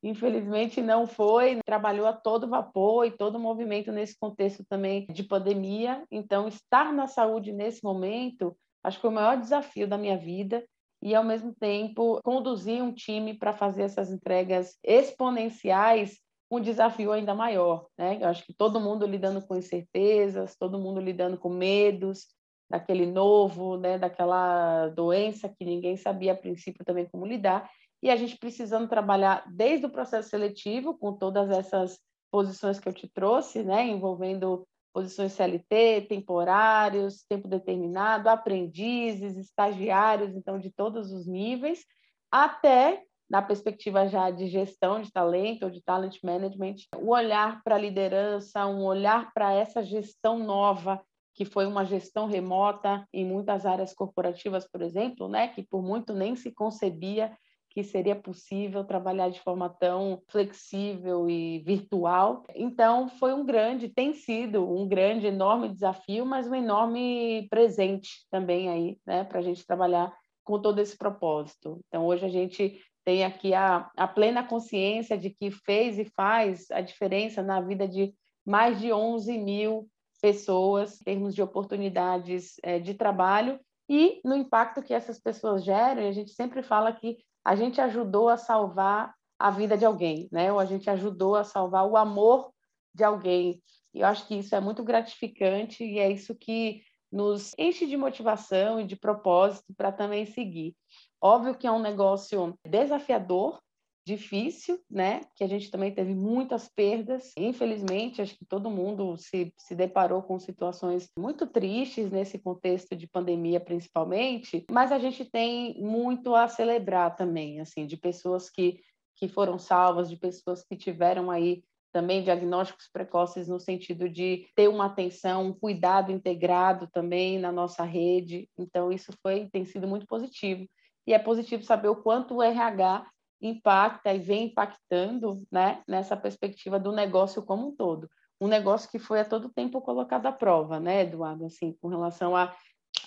infelizmente 0.02 0.82
não 0.82 1.06
foi. 1.06 1.60
Trabalhou 1.64 2.06
a 2.06 2.12
todo 2.12 2.48
vapor 2.48 3.06
e 3.06 3.10
todo 3.10 3.38
movimento 3.38 3.90
nesse 3.90 4.18
contexto 4.18 4.64
também 4.68 5.06
de 5.06 5.22
pandemia. 5.22 6.04
Então, 6.10 6.48
estar 6.48 6.92
na 6.92 7.06
saúde 7.06 7.52
nesse 7.52 7.82
momento, 7.82 8.56
acho 8.82 8.98
que 8.98 9.02
foi 9.02 9.10
o 9.10 9.14
maior 9.14 9.38
desafio 9.38 9.88
da 9.88 9.96
minha 9.96 10.18
vida 10.18 10.64
e, 11.02 11.14
ao 11.14 11.22
mesmo 11.22 11.54
tempo, 11.54 12.20
conduzir 12.24 12.82
um 12.82 12.92
time 12.92 13.34
para 13.34 13.52
fazer 13.52 13.82
essas 13.82 14.10
entregas 14.10 14.76
exponenciais 14.82 16.23
um 16.56 16.60
desafio 16.60 17.12
ainda 17.12 17.34
maior, 17.34 17.86
né? 17.98 18.18
Eu 18.20 18.28
acho 18.28 18.44
que 18.44 18.54
todo 18.54 18.80
mundo 18.80 19.06
lidando 19.06 19.42
com 19.42 19.56
incertezas, 19.56 20.56
todo 20.56 20.78
mundo 20.78 21.00
lidando 21.00 21.38
com 21.38 21.48
medos 21.48 22.26
daquele 22.70 23.06
novo, 23.06 23.76
né? 23.76 23.98
Daquela 23.98 24.88
doença 24.88 25.48
que 25.48 25.64
ninguém 25.64 25.96
sabia 25.96 26.32
a 26.32 26.36
princípio 26.36 26.84
também 26.84 27.06
como 27.06 27.26
lidar 27.26 27.70
e 28.02 28.10
a 28.10 28.16
gente 28.16 28.36
precisando 28.36 28.86
trabalhar 28.86 29.44
desde 29.50 29.86
o 29.86 29.90
processo 29.90 30.28
seletivo 30.28 30.96
com 30.98 31.14
todas 31.14 31.50
essas 31.50 31.98
posições 32.30 32.78
que 32.78 32.88
eu 32.88 32.92
te 32.92 33.08
trouxe, 33.08 33.62
né? 33.62 33.86
Envolvendo 33.86 34.66
posições 34.92 35.32
CLT, 35.32 36.06
temporários, 36.08 37.24
tempo 37.28 37.48
determinado, 37.48 38.28
aprendizes, 38.28 39.36
estagiários, 39.36 40.36
então 40.36 40.58
de 40.58 40.70
todos 40.70 41.12
os 41.12 41.26
níveis, 41.26 41.84
até 42.30 43.02
na 43.34 43.42
perspectiva 43.42 44.06
já 44.06 44.30
de 44.30 44.46
gestão 44.46 45.02
de 45.02 45.10
talento 45.10 45.64
ou 45.64 45.70
de 45.70 45.82
talent 45.82 46.18
management, 46.22 46.76
o 46.96 47.10
olhar 47.10 47.60
para 47.64 47.74
a 47.74 47.78
liderança, 47.78 48.64
um 48.64 48.84
olhar 48.84 49.32
para 49.34 49.52
essa 49.52 49.82
gestão 49.82 50.38
nova, 50.38 51.02
que 51.34 51.44
foi 51.44 51.66
uma 51.66 51.84
gestão 51.84 52.28
remota 52.28 53.04
em 53.12 53.26
muitas 53.26 53.66
áreas 53.66 53.92
corporativas, 53.92 54.70
por 54.70 54.82
exemplo, 54.82 55.28
né, 55.28 55.48
que 55.48 55.64
por 55.64 55.82
muito 55.82 56.14
nem 56.14 56.36
se 56.36 56.52
concebia 56.52 57.36
que 57.70 57.82
seria 57.82 58.14
possível 58.14 58.84
trabalhar 58.84 59.30
de 59.30 59.40
forma 59.40 59.68
tão 59.68 60.22
flexível 60.28 61.28
e 61.28 61.58
virtual. 61.58 62.44
Então, 62.54 63.08
foi 63.08 63.34
um 63.34 63.44
grande, 63.44 63.88
tem 63.88 64.14
sido 64.14 64.64
um 64.64 64.86
grande, 64.86 65.26
enorme 65.26 65.68
desafio, 65.68 66.24
mas 66.24 66.46
um 66.46 66.54
enorme 66.54 67.48
presente 67.50 68.10
também 68.30 68.68
aí, 68.68 68.96
né, 69.04 69.24
para 69.24 69.40
a 69.40 69.42
gente 69.42 69.66
trabalhar 69.66 70.16
com 70.44 70.62
todo 70.62 70.78
esse 70.78 70.96
propósito. 70.96 71.80
Então, 71.88 72.06
hoje 72.06 72.24
a 72.24 72.28
gente 72.28 72.80
tem 73.04 73.24
aqui 73.24 73.52
a, 73.52 73.90
a 73.96 74.08
plena 74.08 74.42
consciência 74.42 75.16
de 75.18 75.30
que 75.30 75.50
fez 75.50 75.98
e 75.98 76.04
faz 76.04 76.70
a 76.70 76.80
diferença 76.80 77.42
na 77.42 77.60
vida 77.60 77.86
de 77.86 78.14
mais 78.44 78.80
de 78.80 78.92
11 78.92 79.38
mil 79.38 79.88
pessoas 80.20 81.00
em 81.00 81.04
termos 81.04 81.34
de 81.34 81.42
oportunidades 81.42 82.54
é, 82.62 82.78
de 82.78 82.94
trabalho 82.94 83.60
e 83.88 84.20
no 84.24 84.34
impacto 84.34 84.82
que 84.82 84.94
essas 84.94 85.18
pessoas 85.20 85.62
geram. 85.62 86.08
A 86.08 86.12
gente 86.12 86.32
sempre 86.32 86.62
fala 86.62 86.92
que 86.92 87.18
a 87.44 87.54
gente 87.54 87.80
ajudou 87.80 88.28
a 88.28 88.36
salvar 88.36 89.14
a 89.38 89.50
vida 89.50 89.76
de 89.76 89.84
alguém, 89.84 90.28
né? 90.32 90.50
Ou 90.50 90.58
a 90.58 90.64
gente 90.64 90.88
ajudou 90.88 91.36
a 91.36 91.44
salvar 91.44 91.86
o 91.86 91.96
amor 91.96 92.50
de 92.94 93.04
alguém. 93.04 93.62
E 93.92 94.00
eu 94.00 94.06
acho 94.06 94.26
que 94.26 94.36
isso 94.36 94.54
é 94.54 94.60
muito 94.60 94.82
gratificante 94.82 95.84
e 95.84 95.98
é 95.98 96.10
isso 96.10 96.34
que 96.34 96.82
nos 97.12 97.52
enche 97.58 97.86
de 97.86 97.96
motivação 97.96 98.80
e 98.80 98.86
de 98.86 98.96
propósito 98.96 99.74
para 99.76 99.92
também 99.92 100.26
seguir. 100.26 100.74
Óbvio 101.24 101.54
que 101.54 101.66
é 101.66 101.72
um 101.72 101.80
negócio 101.80 102.54
desafiador, 102.68 103.58
difícil, 104.06 104.78
né? 104.90 105.22
Que 105.34 105.42
a 105.42 105.46
gente 105.46 105.70
também 105.70 105.90
teve 105.90 106.14
muitas 106.14 106.68
perdas. 106.68 107.32
Infelizmente, 107.38 108.20
acho 108.20 108.36
que 108.36 108.44
todo 108.44 108.70
mundo 108.70 109.16
se, 109.16 109.50
se 109.56 109.74
deparou 109.74 110.22
com 110.22 110.38
situações 110.38 111.08
muito 111.18 111.46
tristes 111.46 112.10
nesse 112.10 112.38
contexto 112.38 112.94
de 112.94 113.06
pandemia, 113.06 113.58
principalmente. 113.58 114.66
Mas 114.70 114.92
a 114.92 114.98
gente 114.98 115.24
tem 115.24 115.80
muito 115.80 116.34
a 116.34 116.46
celebrar 116.46 117.16
também, 117.16 117.58
assim, 117.58 117.86
de 117.86 117.96
pessoas 117.96 118.50
que, 118.50 118.82
que 119.16 119.26
foram 119.26 119.58
salvas, 119.58 120.10
de 120.10 120.18
pessoas 120.18 120.62
que 120.62 120.76
tiveram 120.76 121.30
aí 121.30 121.64
também 121.90 122.22
diagnósticos 122.22 122.90
precoces 122.92 123.48
no 123.48 123.58
sentido 123.58 124.10
de 124.10 124.46
ter 124.54 124.68
uma 124.68 124.86
atenção, 124.86 125.46
um 125.46 125.54
cuidado 125.54 126.12
integrado 126.12 126.86
também 126.92 127.38
na 127.38 127.50
nossa 127.50 127.82
rede. 127.82 128.46
Então, 128.58 128.92
isso 128.92 129.10
foi 129.22 129.48
tem 129.50 129.64
sido 129.64 129.88
muito 129.88 130.06
positivo 130.06 130.68
e 131.06 131.12
é 131.12 131.18
positivo 131.18 131.62
saber 131.62 131.88
o 131.88 131.96
quanto 131.96 132.36
o 132.36 132.42
RH 132.42 133.06
impacta 133.40 134.12
e 134.12 134.18
vem 134.18 134.46
impactando 134.46 135.42
né, 135.50 135.82
nessa 135.86 136.16
perspectiva 136.16 136.78
do 136.78 136.92
negócio 136.92 137.42
como 137.42 137.68
um 137.68 137.76
todo. 137.76 138.08
Um 138.40 138.48
negócio 138.48 138.90
que 138.90 138.98
foi 138.98 139.20
a 139.20 139.24
todo 139.24 139.52
tempo 139.52 139.80
colocado 139.80 140.26
à 140.26 140.32
prova, 140.32 140.80
né, 140.80 141.02
Eduardo? 141.02 141.46
Assim, 141.46 141.76
com 141.80 141.88
relação 141.88 142.34
a 142.34 142.54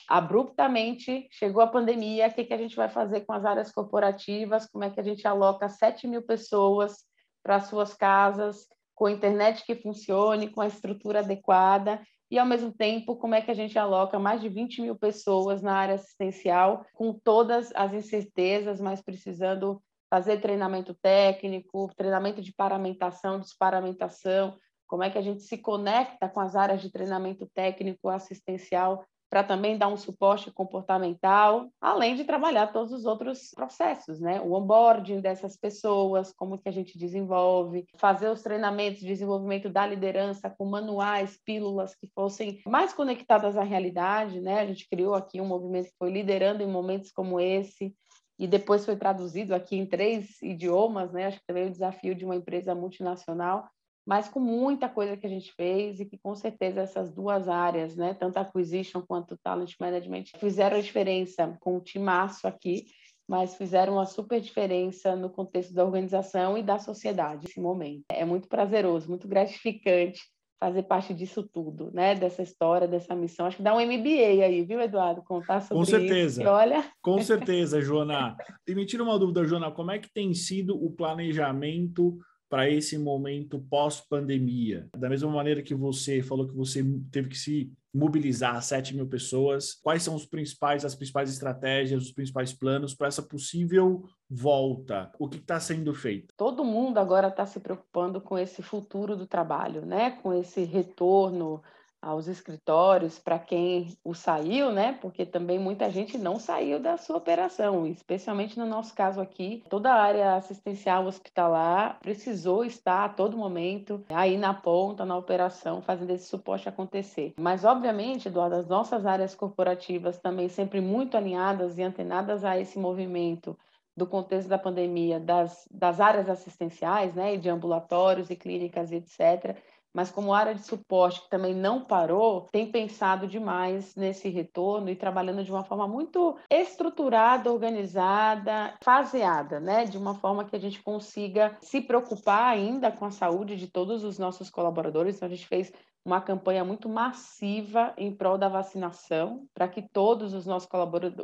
abruptamente 0.08 1.28
chegou 1.32 1.62
a 1.62 1.68
pandemia, 1.68 2.28
o 2.28 2.34
que, 2.34 2.46
que 2.46 2.54
a 2.54 2.58
gente 2.58 2.76
vai 2.76 2.88
fazer 2.88 3.22
com 3.22 3.34
as 3.34 3.44
áreas 3.44 3.72
corporativas? 3.72 4.66
Como 4.66 4.84
é 4.84 4.90
que 4.90 5.00
a 5.00 5.04
gente 5.04 5.28
aloca 5.28 5.68
7 5.68 6.08
mil 6.08 6.22
pessoas 6.22 7.04
para 7.44 7.60
suas 7.60 7.94
casas, 7.94 8.68
com 8.96 9.06
a 9.06 9.12
internet 9.12 9.66
que 9.66 9.76
funcione, 9.76 10.50
com 10.50 10.62
a 10.62 10.68
estrutura 10.68 11.20
adequada? 11.20 12.02
E, 12.30 12.38
ao 12.38 12.46
mesmo 12.46 12.72
tempo, 12.72 13.16
como 13.16 13.36
é 13.36 13.42
que 13.42 13.52
a 13.52 13.54
gente 13.54 13.78
aloca 13.80 14.20
mais 14.20 14.42
de 14.42 14.50
20 14.50 14.82
mil 14.82 14.96
pessoas 14.96 15.62
na 15.62 15.74
área 15.74 15.96
assistencial, 15.96 16.86
com 16.94 17.14
todas 17.14 17.72
as 17.74 17.94
incertezas, 17.94 18.82
mas 18.82 19.02
precisando 19.02 19.82
fazer 20.10 20.42
treinamento 20.42 20.94
técnico, 20.94 21.90
treinamento 21.96 22.42
de 22.42 22.54
paramentação, 22.54 23.40
desparamentação, 23.40 24.58
como 24.88 25.04
é 25.04 25.10
que 25.10 25.18
a 25.18 25.22
gente 25.22 25.44
se 25.44 25.58
conecta 25.58 26.30
com 26.30 26.40
as 26.40 26.56
áreas 26.56 26.82
de 26.82 26.92
treinamento 26.92 27.46
técnico 27.54 28.10
assistencial 28.10 29.06
para 29.30 29.44
também 29.44 29.78
dar 29.78 29.88
um 29.88 29.98
suporte 29.98 30.52
comportamental, 30.52 31.68
além 31.82 32.16
de 32.16 32.24
trabalhar 32.24 32.68
todos 32.68 32.92
os 32.92 33.06
outros 33.06 33.52
processos, 33.54 34.20
né? 34.20 34.40
O 34.42 34.54
onboarding 34.54 35.20
dessas 35.20 35.58
pessoas, 35.58 36.32
como 36.34 36.58
que 36.58 36.70
a 36.70 36.72
gente 36.72 36.98
desenvolve, 36.98 37.86
fazer 37.98 38.30
os 38.30 38.42
treinamentos 38.42 39.02
de 39.02 39.08
desenvolvimento 39.08 39.70
da 39.70 39.86
liderança 39.86 40.50
com 40.50 40.66
manuais, 40.66 41.38
pílulas 41.46 41.94
que 41.96 42.08
fossem 42.08 42.62
mais 42.66 42.94
conectadas 42.94 43.58
à 43.58 43.64
realidade, 43.64 44.40
né? 44.40 44.62
A 44.62 44.66
gente 44.66 44.88
criou 44.90 45.14
aqui 45.14 45.42
um 45.42 45.46
movimento 45.46 45.90
que 45.90 45.98
foi 45.98 46.12
liderando 46.12 46.64
em 46.64 46.68
momentos 46.68 47.12
como 47.12 47.40
esse, 47.40 47.94
e 48.40 48.48
depois 48.48 48.86
foi 48.86 48.96
traduzido 48.96 49.56
aqui 49.56 49.76
em 49.76 49.86
três 49.86 50.42
idiomas, 50.42 51.12
né? 51.12 51.26
Acho 51.26 51.40
que 51.40 51.46
também 51.48 51.64
é 51.64 51.68
o 51.68 51.72
desafio 51.72 52.14
de 52.14 52.24
uma 52.24 52.36
empresa 52.36 52.76
multinacional 52.76 53.68
mas 54.08 54.30
com 54.30 54.40
muita 54.40 54.88
coisa 54.88 55.18
que 55.18 55.28
a 55.28 55.30
gente 55.30 55.52
fez 55.54 56.00
e 56.00 56.06
que 56.06 56.18
com 56.18 56.34
certeza 56.34 56.80
essas 56.80 57.12
duas 57.12 57.50
áreas, 57.50 57.98
né, 57.98 58.14
tanto 58.14 58.38
acquisition 58.38 59.02
quanto 59.06 59.38
talent 59.44 59.74
management, 59.78 60.24
fizeram 60.38 60.78
a 60.78 60.82
diferença 60.82 61.58
com 61.60 61.76
o 61.76 61.82
timaço 61.82 62.48
aqui, 62.48 62.86
mas 63.28 63.56
fizeram 63.56 63.96
uma 63.96 64.06
super 64.06 64.40
diferença 64.40 65.14
no 65.14 65.30
contexto 65.30 65.74
da 65.74 65.84
organização 65.84 66.58
e 66.58 66.64
da 66.64 66.80
sociedade 66.80 67.44
nesse 67.44 67.60
momento. 67.60 68.06
É 68.10 68.24
muito 68.24 68.48
prazeroso, 68.48 69.10
muito 69.10 69.28
gratificante 69.28 70.22
fazer 70.58 70.84
parte 70.84 71.14
disso 71.14 71.44
tudo, 71.44 71.92
né? 71.94 72.16
Dessa 72.16 72.42
história, 72.42 72.88
dessa 72.88 73.14
missão. 73.14 73.46
Acho 73.46 73.58
que 73.58 73.64
dá 73.64 73.76
um 73.76 73.82
MBA 73.82 74.44
aí, 74.44 74.64
viu, 74.64 74.80
Eduardo? 74.80 75.22
Contar 75.22 75.60
sobre 75.60 75.78
Com 75.78 75.86
certeza. 75.86 76.42
Isso. 76.42 76.50
olha. 76.50 76.90
Com 77.02 77.22
certeza, 77.22 77.82
Joana. 77.82 78.36
E 78.66 78.74
me 78.74 78.86
tira 78.86 79.04
uma 79.04 79.20
dúvida, 79.20 79.44
Joana, 79.44 79.70
como 79.70 79.92
é 79.92 80.00
que 80.00 80.12
tem 80.12 80.34
sido 80.34 80.82
o 80.82 80.90
planejamento 80.90 82.18
para 82.50 82.70
esse 82.70 82.98
momento 82.98 83.60
pós-pandemia? 83.70 84.88
Da 84.98 85.10
mesma 85.10 85.30
maneira 85.30 85.62
que 85.62 85.76
você 85.76 86.22
falou 86.22 86.48
que 86.48 86.56
você 86.56 86.84
teve 87.12 87.30
que 87.30 87.38
se 87.38 87.72
mobilizar 87.94 88.62
7 88.62 88.96
mil 88.96 89.08
pessoas, 89.08 89.74
quais 89.74 90.04
são 90.04 90.16
os 90.16 90.26
principais, 90.26 90.86
as 90.86 90.96
principais 90.96 91.30
estratégias, 91.30 92.04
os 92.04 92.12
principais 92.12 92.54
planos 92.54 92.94
para 92.94 93.08
essa 93.08 93.24
possível 93.24 94.04
volta? 94.30 95.12
O 95.20 95.28
que 95.28 95.38
está 95.38 95.60
sendo 95.60 95.94
feito? 95.94 96.34
Todo 96.38 96.64
mundo 96.64 97.00
agora 97.00 97.28
está 97.30 97.46
se 97.46 97.60
preocupando 97.60 98.22
com 98.22 98.38
esse 98.38 98.62
futuro 98.62 99.16
do 99.16 99.26
trabalho, 99.26 99.86
né? 99.86 100.12
Com 100.12 100.34
esse 100.34 100.64
retorno 100.64 101.62
aos 102.02 102.28
escritórios 102.28 103.18
para 103.18 103.40
quem 103.40 103.98
o 104.04 104.14
saiu, 104.14 104.72
né? 104.72 104.98
Porque 105.02 105.26
também 105.26 105.60
muita 105.60 105.90
gente 105.90 106.18
não 106.18 106.40
saiu 106.40 106.80
da 106.80 106.98
sua 106.98 107.18
operação, 107.18 107.88
especialmente 107.88 108.58
no 108.58 108.66
nosso 108.66 108.94
caso 108.94 109.20
aqui, 109.20 109.64
toda 109.70 109.92
a 109.92 110.02
área 110.02 110.36
assistencial 110.36 111.06
hospitalar 111.06 112.00
precisou 112.00 112.64
estar 112.64 113.06
a 113.06 113.10
todo 113.10 113.38
momento 113.38 114.04
aí 114.10 114.38
na 114.38 114.54
ponta, 114.54 115.06
na 115.06 115.18
operação, 115.18 115.82
fazendo 115.82 116.12
esse 116.12 116.28
suporte 116.28 116.70
acontecer. 116.70 117.34
Mas 117.38 117.66
obviamente, 117.66 118.28
Eduardo, 118.28 118.56
as 118.56 118.68
nossas 118.68 119.06
áreas 119.06 119.34
corporativas 119.34 120.18
também 120.18 120.48
sempre 120.50 120.80
muito 120.80 121.18
alinhadas 121.18 121.78
e 121.78 121.84
antenadas 121.84 122.46
a 122.46 122.58
esse 122.60 122.78
movimento 122.78 123.58
do 123.96 124.06
contexto 124.06 124.48
da 124.48 124.60
pandemia, 124.60 125.20
das, 125.20 125.68
das 125.72 126.00
áreas 126.00 126.30
assistenciais, 126.30 127.16
né, 127.16 127.36
de 127.36 127.50
ambulatórios 127.50 128.30
e 128.30 128.36
clínicas, 128.36 128.92
etc 128.92 129.58
mas 129.94 130.12
como 130.12 130.34
área 130.34 130.54
de 130.54 130.62
suporte 130.62 131.22
que 131.22 131.30
também 131.30 131.56
não 131.56 131.84
parou, 131.84 132.48
tem 132.52 132.72
pensado 132.72 133.28
demais 133.28 133.96
nesse 133.96 134.30
retorno 134.30 134.90
e 134.90 134.96
trabalhando 134.96 135.44
de 135.44 135.52
uma 135.52 135.64
forma 135.64 135.88
muito 135.88 136.38
estruturada, 136.50 137.52
organizada, 137.52 138.76
faseada, 138.84 139.60
né? 139.60 139.86
De 139.86 139.98
uma 139.98 140.16
forma 140.16 140.46
que 140.46 140.56
a 140.56 140.60
gente 140.60 140.82
consiga 140.82 141.58
se 141.62 141.82
preocupar 141.82 142.54
ainda 142.54 142.92
com 142.92 143.06
a 143.06 143.12
saúde 143.12 143.56
de 143.56 143.68
todos 143.68 144.04
os 144.04 144.20
nossos 144.20 144.50
colaboradores. 144.50 145.16
Então, 145.16 145.28
a 145.28 145.32
gente 145.32 145.48
fez 145.48 145.72
uma 146.08 146.22
campanha 146.22 146.64
muito 146.64 146.88
massiva 146.88 147.94
em 147.98 148.16
prol 148.16 148.38
da 148.38 148.48
vacinação, 148.48 149.46
para 149.54 149.68
que 149.68 149.82
todos 149.82 150.34
os 150.34 150.46
nossos 150.46 150.70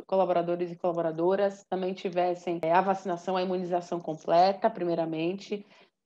colaboradores 0.06 0.70
e 0.70 0.76
colaboradoras 0.76 1.64
também 1.70 1.94
tivessem 1.94 2.60
é, 2.62 2.70
a 2.70 2.82
vacinação, 2.82 3.34
a 3.34 3.42
imunização 3.42 3.98
completa, 3.98 4.68
primeiramente, 4.68 5.64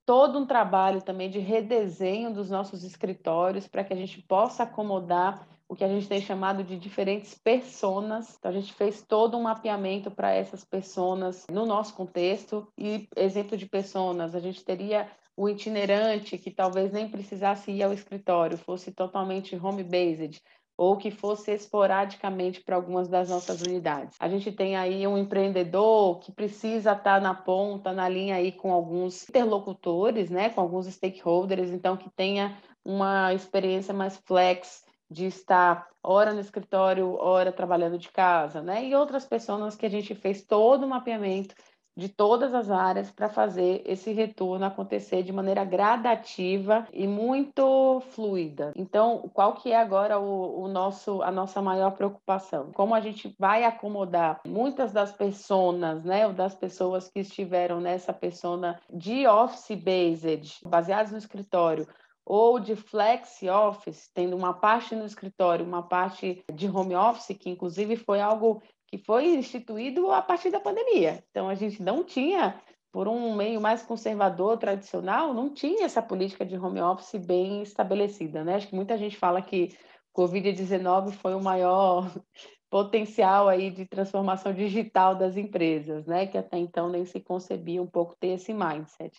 todo 0.08 0.38
um 0.38 0.46
trabalho 0.46 1.02
também 1.02 1.28
de 1.28 1.38
redesenho 1.38 2.32
dos 2.32 2.48
nossos 2.48 2.82
escritórios 2.82 3.68
para 3.68 3.84
que 3.84 3.92
a 3.92 3.96
gente 3.96 4.22
possa 4.22 4.62
acomodar 4.62 5.46
o 5.68 5.76
que 5.76 5.84
a 5.84 5.88
gente 5.88 6.08
tem 6.08 6.18
chamado 6.18 6.64
de 6.64 6.78
diferentes 6.78 7.34
personas. 7.34 8.34
Então, 8.38 8.50
a 8.50 8.54
gente 8.54 8.72
fez 8.72 9.02
todo 9.02 9.36
um 9.36 9.42
mapeamento 9.42 10.10
para 10.10 10.32
essas 10.32 10.64
personas 10.64 11.44
no 11.52 11.66
nosso 11.66 11.92
contexto. 11.92 12.66
E 12.78 13.06
exemplo 13.14 13.54
de 13.54 13.66
personas, 13.66 14.34
a 14.34 14.40
gente 14.40 14.64
teria 14.64 15.10
o 15.36 15.46
itinerante 15.46 16.38
que 16.38 16.50
talvez 16.50 16.90
nem 16.90 17.10
precisasse 17.10 17.70
ir 17.70 17.82
ao 17.82 17.92
escritório, 17.92 18.56
fosse 18.56 18.90
totalmente 18.90 19.56
home-based 19.56 20.42
ou 20.78 20.96
que 20.96 21.10
fosse 21.10 21.52
esporadicamente 21.52 22.60
para 22.60 22.76
algumas 22.76 23.08
das 23.08 23.28
nossas 23.28 23.60
unidades. 23.62 24.16
A 24.20 24.28
gente 24.28 24.52
tem 24.52 24.76
aí 24.76 25.04
um 25.08 25.18
empreendedor 25.18 26.20
que 26.20 26.30
precisa 26.30 26.92
estar 26.92 27.20
na 27.20 27.34
ponta, 27.34 27.92
na 27.92 28.08
linha 28.08 28.36
aí 28.36 28.52
com 28.52 28.72
alguns 28.72 29.28
interlocutores, 29.28 30.30
né, 30.30 30.50
com 30.50 30.60
alguns 30.60 30.86
stakeholders, 30.86 31.70
então 31.70 31.96
que 31.96 32.08
tenha 32.10 32.56
uma 32.84 33.34
experiência 33.34 33.92
mais 33.92 34.16
flex 34.18 34.86
de 35.10 35.26
estar 35.26 35.88
hora 36.02 36.32
no 36.32 36.40
escritório, 36.40 37.16
hora 37.18 37.50
trabalhando 37.50 37.98
de 37.98 38.10
casa, 38.10 38.62
né? 38.62 38.84
E 38.84 38.94
outras 38.94 39.24
pessoas 39.24 39.74
que 39.74 39.86
a 39.86 39.88
gente 39.88 40.14
fez 40.14 40.44
todo 40.44 40.84
o 40.84 40.88
mapeamento 40.88 41.54
de 41.98 42.08
todas 42.08 42.54
as 42.54 42.70
áreas 42.70 43.10
para 43.10 43.28
fazer 43.28 43.82
esse 43.84 44.12
retorno 44.12 44.64
acontecer 44.64 45.24
de 45.24 45.32
maneira 45.32 45.64
gradativa 45.64 46.86
e 46.92 47.08
muito 47.08 48.00
fluida. 48.12 48.72
Então, 48.76 49.28
qual 49.34 49.54
que 49.54 49.72
é 49.72 49.76
agora 49.76 50.16
o, 50.16 50.62
o 50.62 50.68
nosso 50.68 51.20
a 51.22 51.32
nossa 51.32 51.60
maior 51.60 51.90
preocupação? 51.90 52.70
Como 52.72 52.94
a 52.94 53.00
gente 53.00 53.34
vai 53.36 53.64
acomodar 53.64 54.40
muitas 54.46 54.92
das 54.92 55.10
pessoas, 55.10 56.04
né, 56.04 56.24
ou 56.28 56.32
das 56.32 56.54
pessoas 56.54 57.08
que 57.08 57.18
estiveram 57.18 57.80
nessa 57.80 58.12
persona 58.12 58.80
de 58.88 59.26
office 59.26 59.76
based, 59.76 60.60
baseadas 60.64 61.10
no 61.10 61.18
escritório, 61.18 61.88
ou 62.24 62.60
de 62.60 62.76
flex 62.76 63.42
office, 63.42 64.08
tendo 64.14 64.36
uma 64.36 64.52
parte 64.52 64.94
no 64.94 65.04
escritório, 65.04 65.66
uma 65.66 65.82
parte 65.82 66.44
de 66.52 66.68
home 66.68 66.94
office, 66.94 67.36
que 67.36 67.50
inclusive 67.50 67.96
foi 67.96 68.20
algo 68.20 68.62
que 68.88 68.98
foi 68.98 69.26
instituído 69.26 70.10
a 70.10 70.22
partir 70.22 70.50
da 70.50 70.58
pandemia. 70.58 71.22
Então, 71.30 71.48
a 71.48 71.54
gente 71.54 71.82
não 71.82 72.02
tinha, 72.02 72.60
por 72.90 73.06
um 73.06 73.36
meio 73.36 73.60
mais 73.60 73.82
conservador, 73.82 74.56
tradicional, 74.56 75.34
não 75.34 75.52
tinha 75.52 75.84
essa 75.84 76.02
política 76.02 76.44
de 76.44 76.56
home 76.56 76.80
office 76.80 77.20
bem 77.24 77.62
estabelecida. 77.62 78.42
Né? 78.42 78.54
Acho 78.54 78.68
que 78.68 78.74
muita 78.74 78.96
gente 78.96 79.16
fala 79.16 79.42
que 79.42 79.76
Covid-19 80.16 81.12
foi 81.12 81.34
o 81.34 81.40
maior 81.40 82.10
potencial 82.70 83.46
aí 83.46 83.70
de 83.70 83.86
transformação 83.86 84.54
digital 84.54 85.14
das 85.14 85.36
empresas, 85.36 86.06
né? 86.06 86.26
que 86.26 86.38
até 86.38 86.56
então 86.56 86.88
nem 86.88 87.04
se 87.04 87.20
concebia 87.20 87.82
um 87.82 87.86
pouco 87.86 88.16
ter 88.18 88.28
esse 88.28 88.54
mindset. 88.54 89.12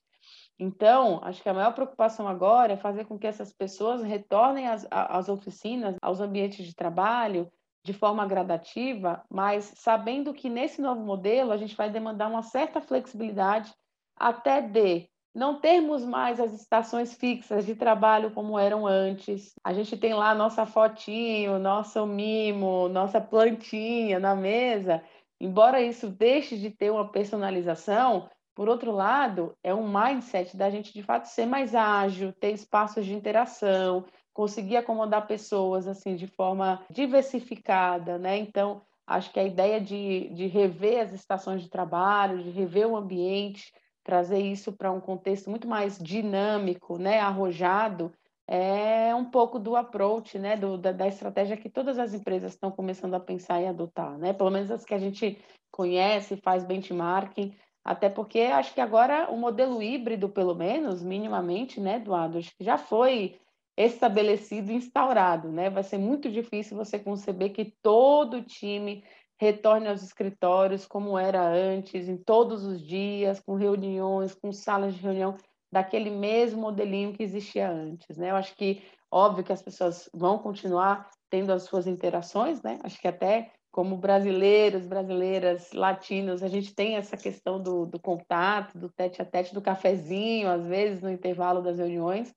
Então, 0.57 1.21
acho 1.23 1.41
que 1.41 1.47
a 1.47 1.53
maior 1.53 1.73
preocupação 1.73 2.27
agora 2.27 2.73
é 2.73 2.77
fazer 2.77 3.05
com 3.05 3.17
que 3.17 3.27
essas 3.27 3.53
pessoas 3.53 4.01
retornem 4.01 4.67
às, 4.67 4.85
às 4.91 5.29
oficinas, 5.29 5.95
aos 6.01 6.19
ambientes 6.19 6.65
de 6.65 6.75
trabalho, 6.75 7.49
de 7.83 7.93
forma 7.93 8.25
gradativa, 8.27 9.23
mas 9.29 9.73
sabendo 9.75 10.33
que 10.33 10.49
nesse 10.49 10.81
novo 10.81 11.01
modelo 11.01 11.51
a 11.51 11.57
gente 11.57 11.75
vai 11.75 11.89
demandar 11.89 12.27
uma 12.27 12.43
certa 12.43 12.81
flexibilidade 12.81 13.73
até 14.17 14.61
de 14.61 15.09
não 15.33 15.59
termos 15.59 16.03
mais 16.03 16.39
as 16.39 16.53
estações 16.53 17.13
fixas 17.13 17.65
de 17.65 17.75
trabalho 17.75 18.31
como 18.31 18.57
eram 18.57 18.85
antes. 18.85 19.53
A 19.63 19.73
gente 19.73 19.95
tem 19.95 20.13
lá 20.13 20.33
nossa 20.35 20.65
fotinho, 20.65 21.59
nosso 21.59 22.05
mimo, 22.05 22.89
nossa 22.89 23.21
plantinha 23.21 24.19
na 24.19 24.35
mesa. 24.35 25.01
Embora 25.39 25.81
isso 25.81 26.09
deixe 26.09 26.57
de 26.57 26.69
ter 26.69 26.91
uma 26.91 27.09
personalização, 27.09 28.29
por 28.59 28.67
outro 28.67 28.91
lado, 28.91 29.55
é 29.63 29.73
um 29.73 29.87
mindset 29.87 30.57
da 30.57 30.69
gente 30.69 30.91
de 30.91 31.01
fato 31.01 31.27
ser 31.27 31.45
mais 31.45 31.73
ágil, 31.73 32.33
ter 32.33 32.51
espaços 32.51 33.05
de 33.05 33.13
interação, 33.13 34.03
conseguir 34.39 34.77
acomodar 34.77 35.27
pessoas 35.27 35.85
assim 35.85 36.15
de 36.15 36.25
forma 36.25 36.81
diversificada, 36.89 38.17
né? 38.17 38.37
Então, 38.37 38.81
acho 39.05 39.33
que 39.33 39.39
a 39.39 39.43
ideia 39.43 39.81
de, 39.81 40.29
de 40.29 40.47
rever 40.47 41.01
as 41.01 41.11
estações 41.11 41.61
de 41.61 41.69
trabalho, 41.69 42.41
de 42.41 42.49
rever 42.49 42.87
o 42.87 42.95
ambiente, 42.95 43.73
trazer 44.01 44.39
isso 44.39 44.71
para 44.71 44.93
um 44.93 45.01
contexto 45.01 45.49
muito 45.49 45.67
mais 45.67 45.97
dinâmico, 45.97 46.97
né, 46.97 47.19
arrojado, 47.19 48.13
é 48.47 49.13
um 49.13 49.25
pouco 49.25 49.59
do 49.59 49.75
approach, 49.75 50.39
né, 50.39 50.55
do, 50.55 50.77
da, 50.77 50.93
da 50.93 51.05
estratégia 51.05 51.57
que 51.57 51.69
todas 51.69 51.99
as 51.99 52.13
empresas 52.13 52.53
estão 52.53 52.71
começando 52.71 53.15
a 53.15 53.19
pensar 53.19 53.61
e 53.61 53.67
adotar, 53.67 54.17
né? 54.17 54.31
Pelo 54.31 54.51
menos 54.51 54.71
as 54.71 54.85
que 54.85 54.93
a 54.93 54.99
gente 54.99 55.37
conhece, 55.69 56.37
faz 56.37 56.63
benchmarking, 56.63 57.53
até 57.83 58.07
porque 58.07 58.39
acho 58.39 58.73
que 58.73 58.79
agora 58.79 59.29
o 59.29 59.35
modelo 59.35 59.83
híbrido, 59.83 60.29
pelo 60.29 60.55
menos, 60.55 61.03
minimamente, 61.03 61.81
né, 61.81 61.97
Eduardo, 61.97 62.37
acho 62.37 62.55
que 62.55 62.63
já 62.63 62.77
foi 62.77 63.37
estabelecido, 63.85 64.71
instaurado, 64.71 65.51
né? 65.51 65.69
Vai 65.69 65.83
ser 65.83 65.97
muito 65.97 66.29
difícil 66.29 66.75
você 66.75 66.99
conceber 66.99 67.51
que 67.51 67.73
todo 67.81 68.43
time 68.43 69.03
retorne 69.39 69.87
aos 69.87 70.03
escritórios 70.03 70.85
como 70.85 71.17
era 71.17 71.41
antes, 71.41 72.09
em 72.09 72.17
todos 72.17 72.65
os 72.65 72.81
dias, 72.81 73.39
com 73.39 73.55
reuniões, 73.55 74.35
com 74.35 74.51
salas 74.51 74.93
de 74.93 75.01
reunião, 75.01 75.37
daquele 75.71 76.09
mesmo 76.09 76.61
modelinho 76.61 77.13
que 77.13 77.23
existia 77.23 77.69
antes, 77.69 78.17
né? 78.17 78.31
Eu 78.31 78.35
acho 78.35 78.53
que, 78.55 78.83
óbvio 79.09 79.43
que 79.43 79.53
as 79.53 79.61
pessoas 79.61 80.09
vão 80.13 80.37
continuar 80.39 81.09
tendo 81.29 81.53
as 81.53 81.63
suas 81.63 81.87
interações, 81.87 82.61
né? 82.61 82.79
Acho 82.83 82.99
que 82.99 83.07
até 83.07 83.51
como 83.71 83.95
brasileiros, 83.95 84.85
brasileiras, 84.85 85.71
latinos, 85.71 86.43
a 86.43 86.47
gente 86.47 86.73
tem 86.73 86.95
essa 86.95 87.15
questão 87.15 87.61
do, 87.61 87.85
do 87.85 87.99
contato, 87.99 88.77
do 88.77 88.89
tete 88.89 89.21
a 89.21 89.25
tete, 89.25 89.53
do 89.53 89.61
cafezinho, 89.61 90.49
às 90.49 90.65
vezes 90.65 91.01
no 91.01 91.09
intervalo 91.09 91.61
das 91.61 91.77
reuniões, 91.77 92.33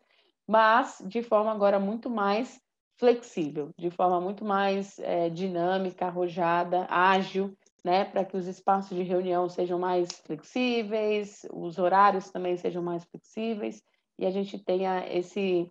mas 0.52 1.02
de 1.06 1.22
forma 1.22 1.50
agora 1.50 1.80
muito 1.80 2.10
mais 2.10 2.60
flexível, 2.98 3.70
de 3.78 3.90
forma 3.90 4.20
muito 4.20 4.44
mais 4.44 4.98
é, 4.98 5.30
dinâmica, 5.30 6.04
arrojada, 6.04 6.86
ágil, 6.90 7.56
né, 7.82 8.04
para 8.04 8.22
que 8.22 8.36
os 8.36 8.46
espaços 8.46 8.94
de 8.94 9.02
reunião 9.02 9.48
sejam 9.48 9.78
mais 9.78 10.10
flexíveis, 10.26 11.46
os 11.50 11.78
horários 11.78 12.30
também 12.30 12.54
sejam 12.58 12.82
mais 12.82 13.02
flexíveis 13.04 13.82
e 14.18 14.26
a 14.26 14.30
gente 14.30 14.58
tenha 14.58 15.06
esse 15.08 15.66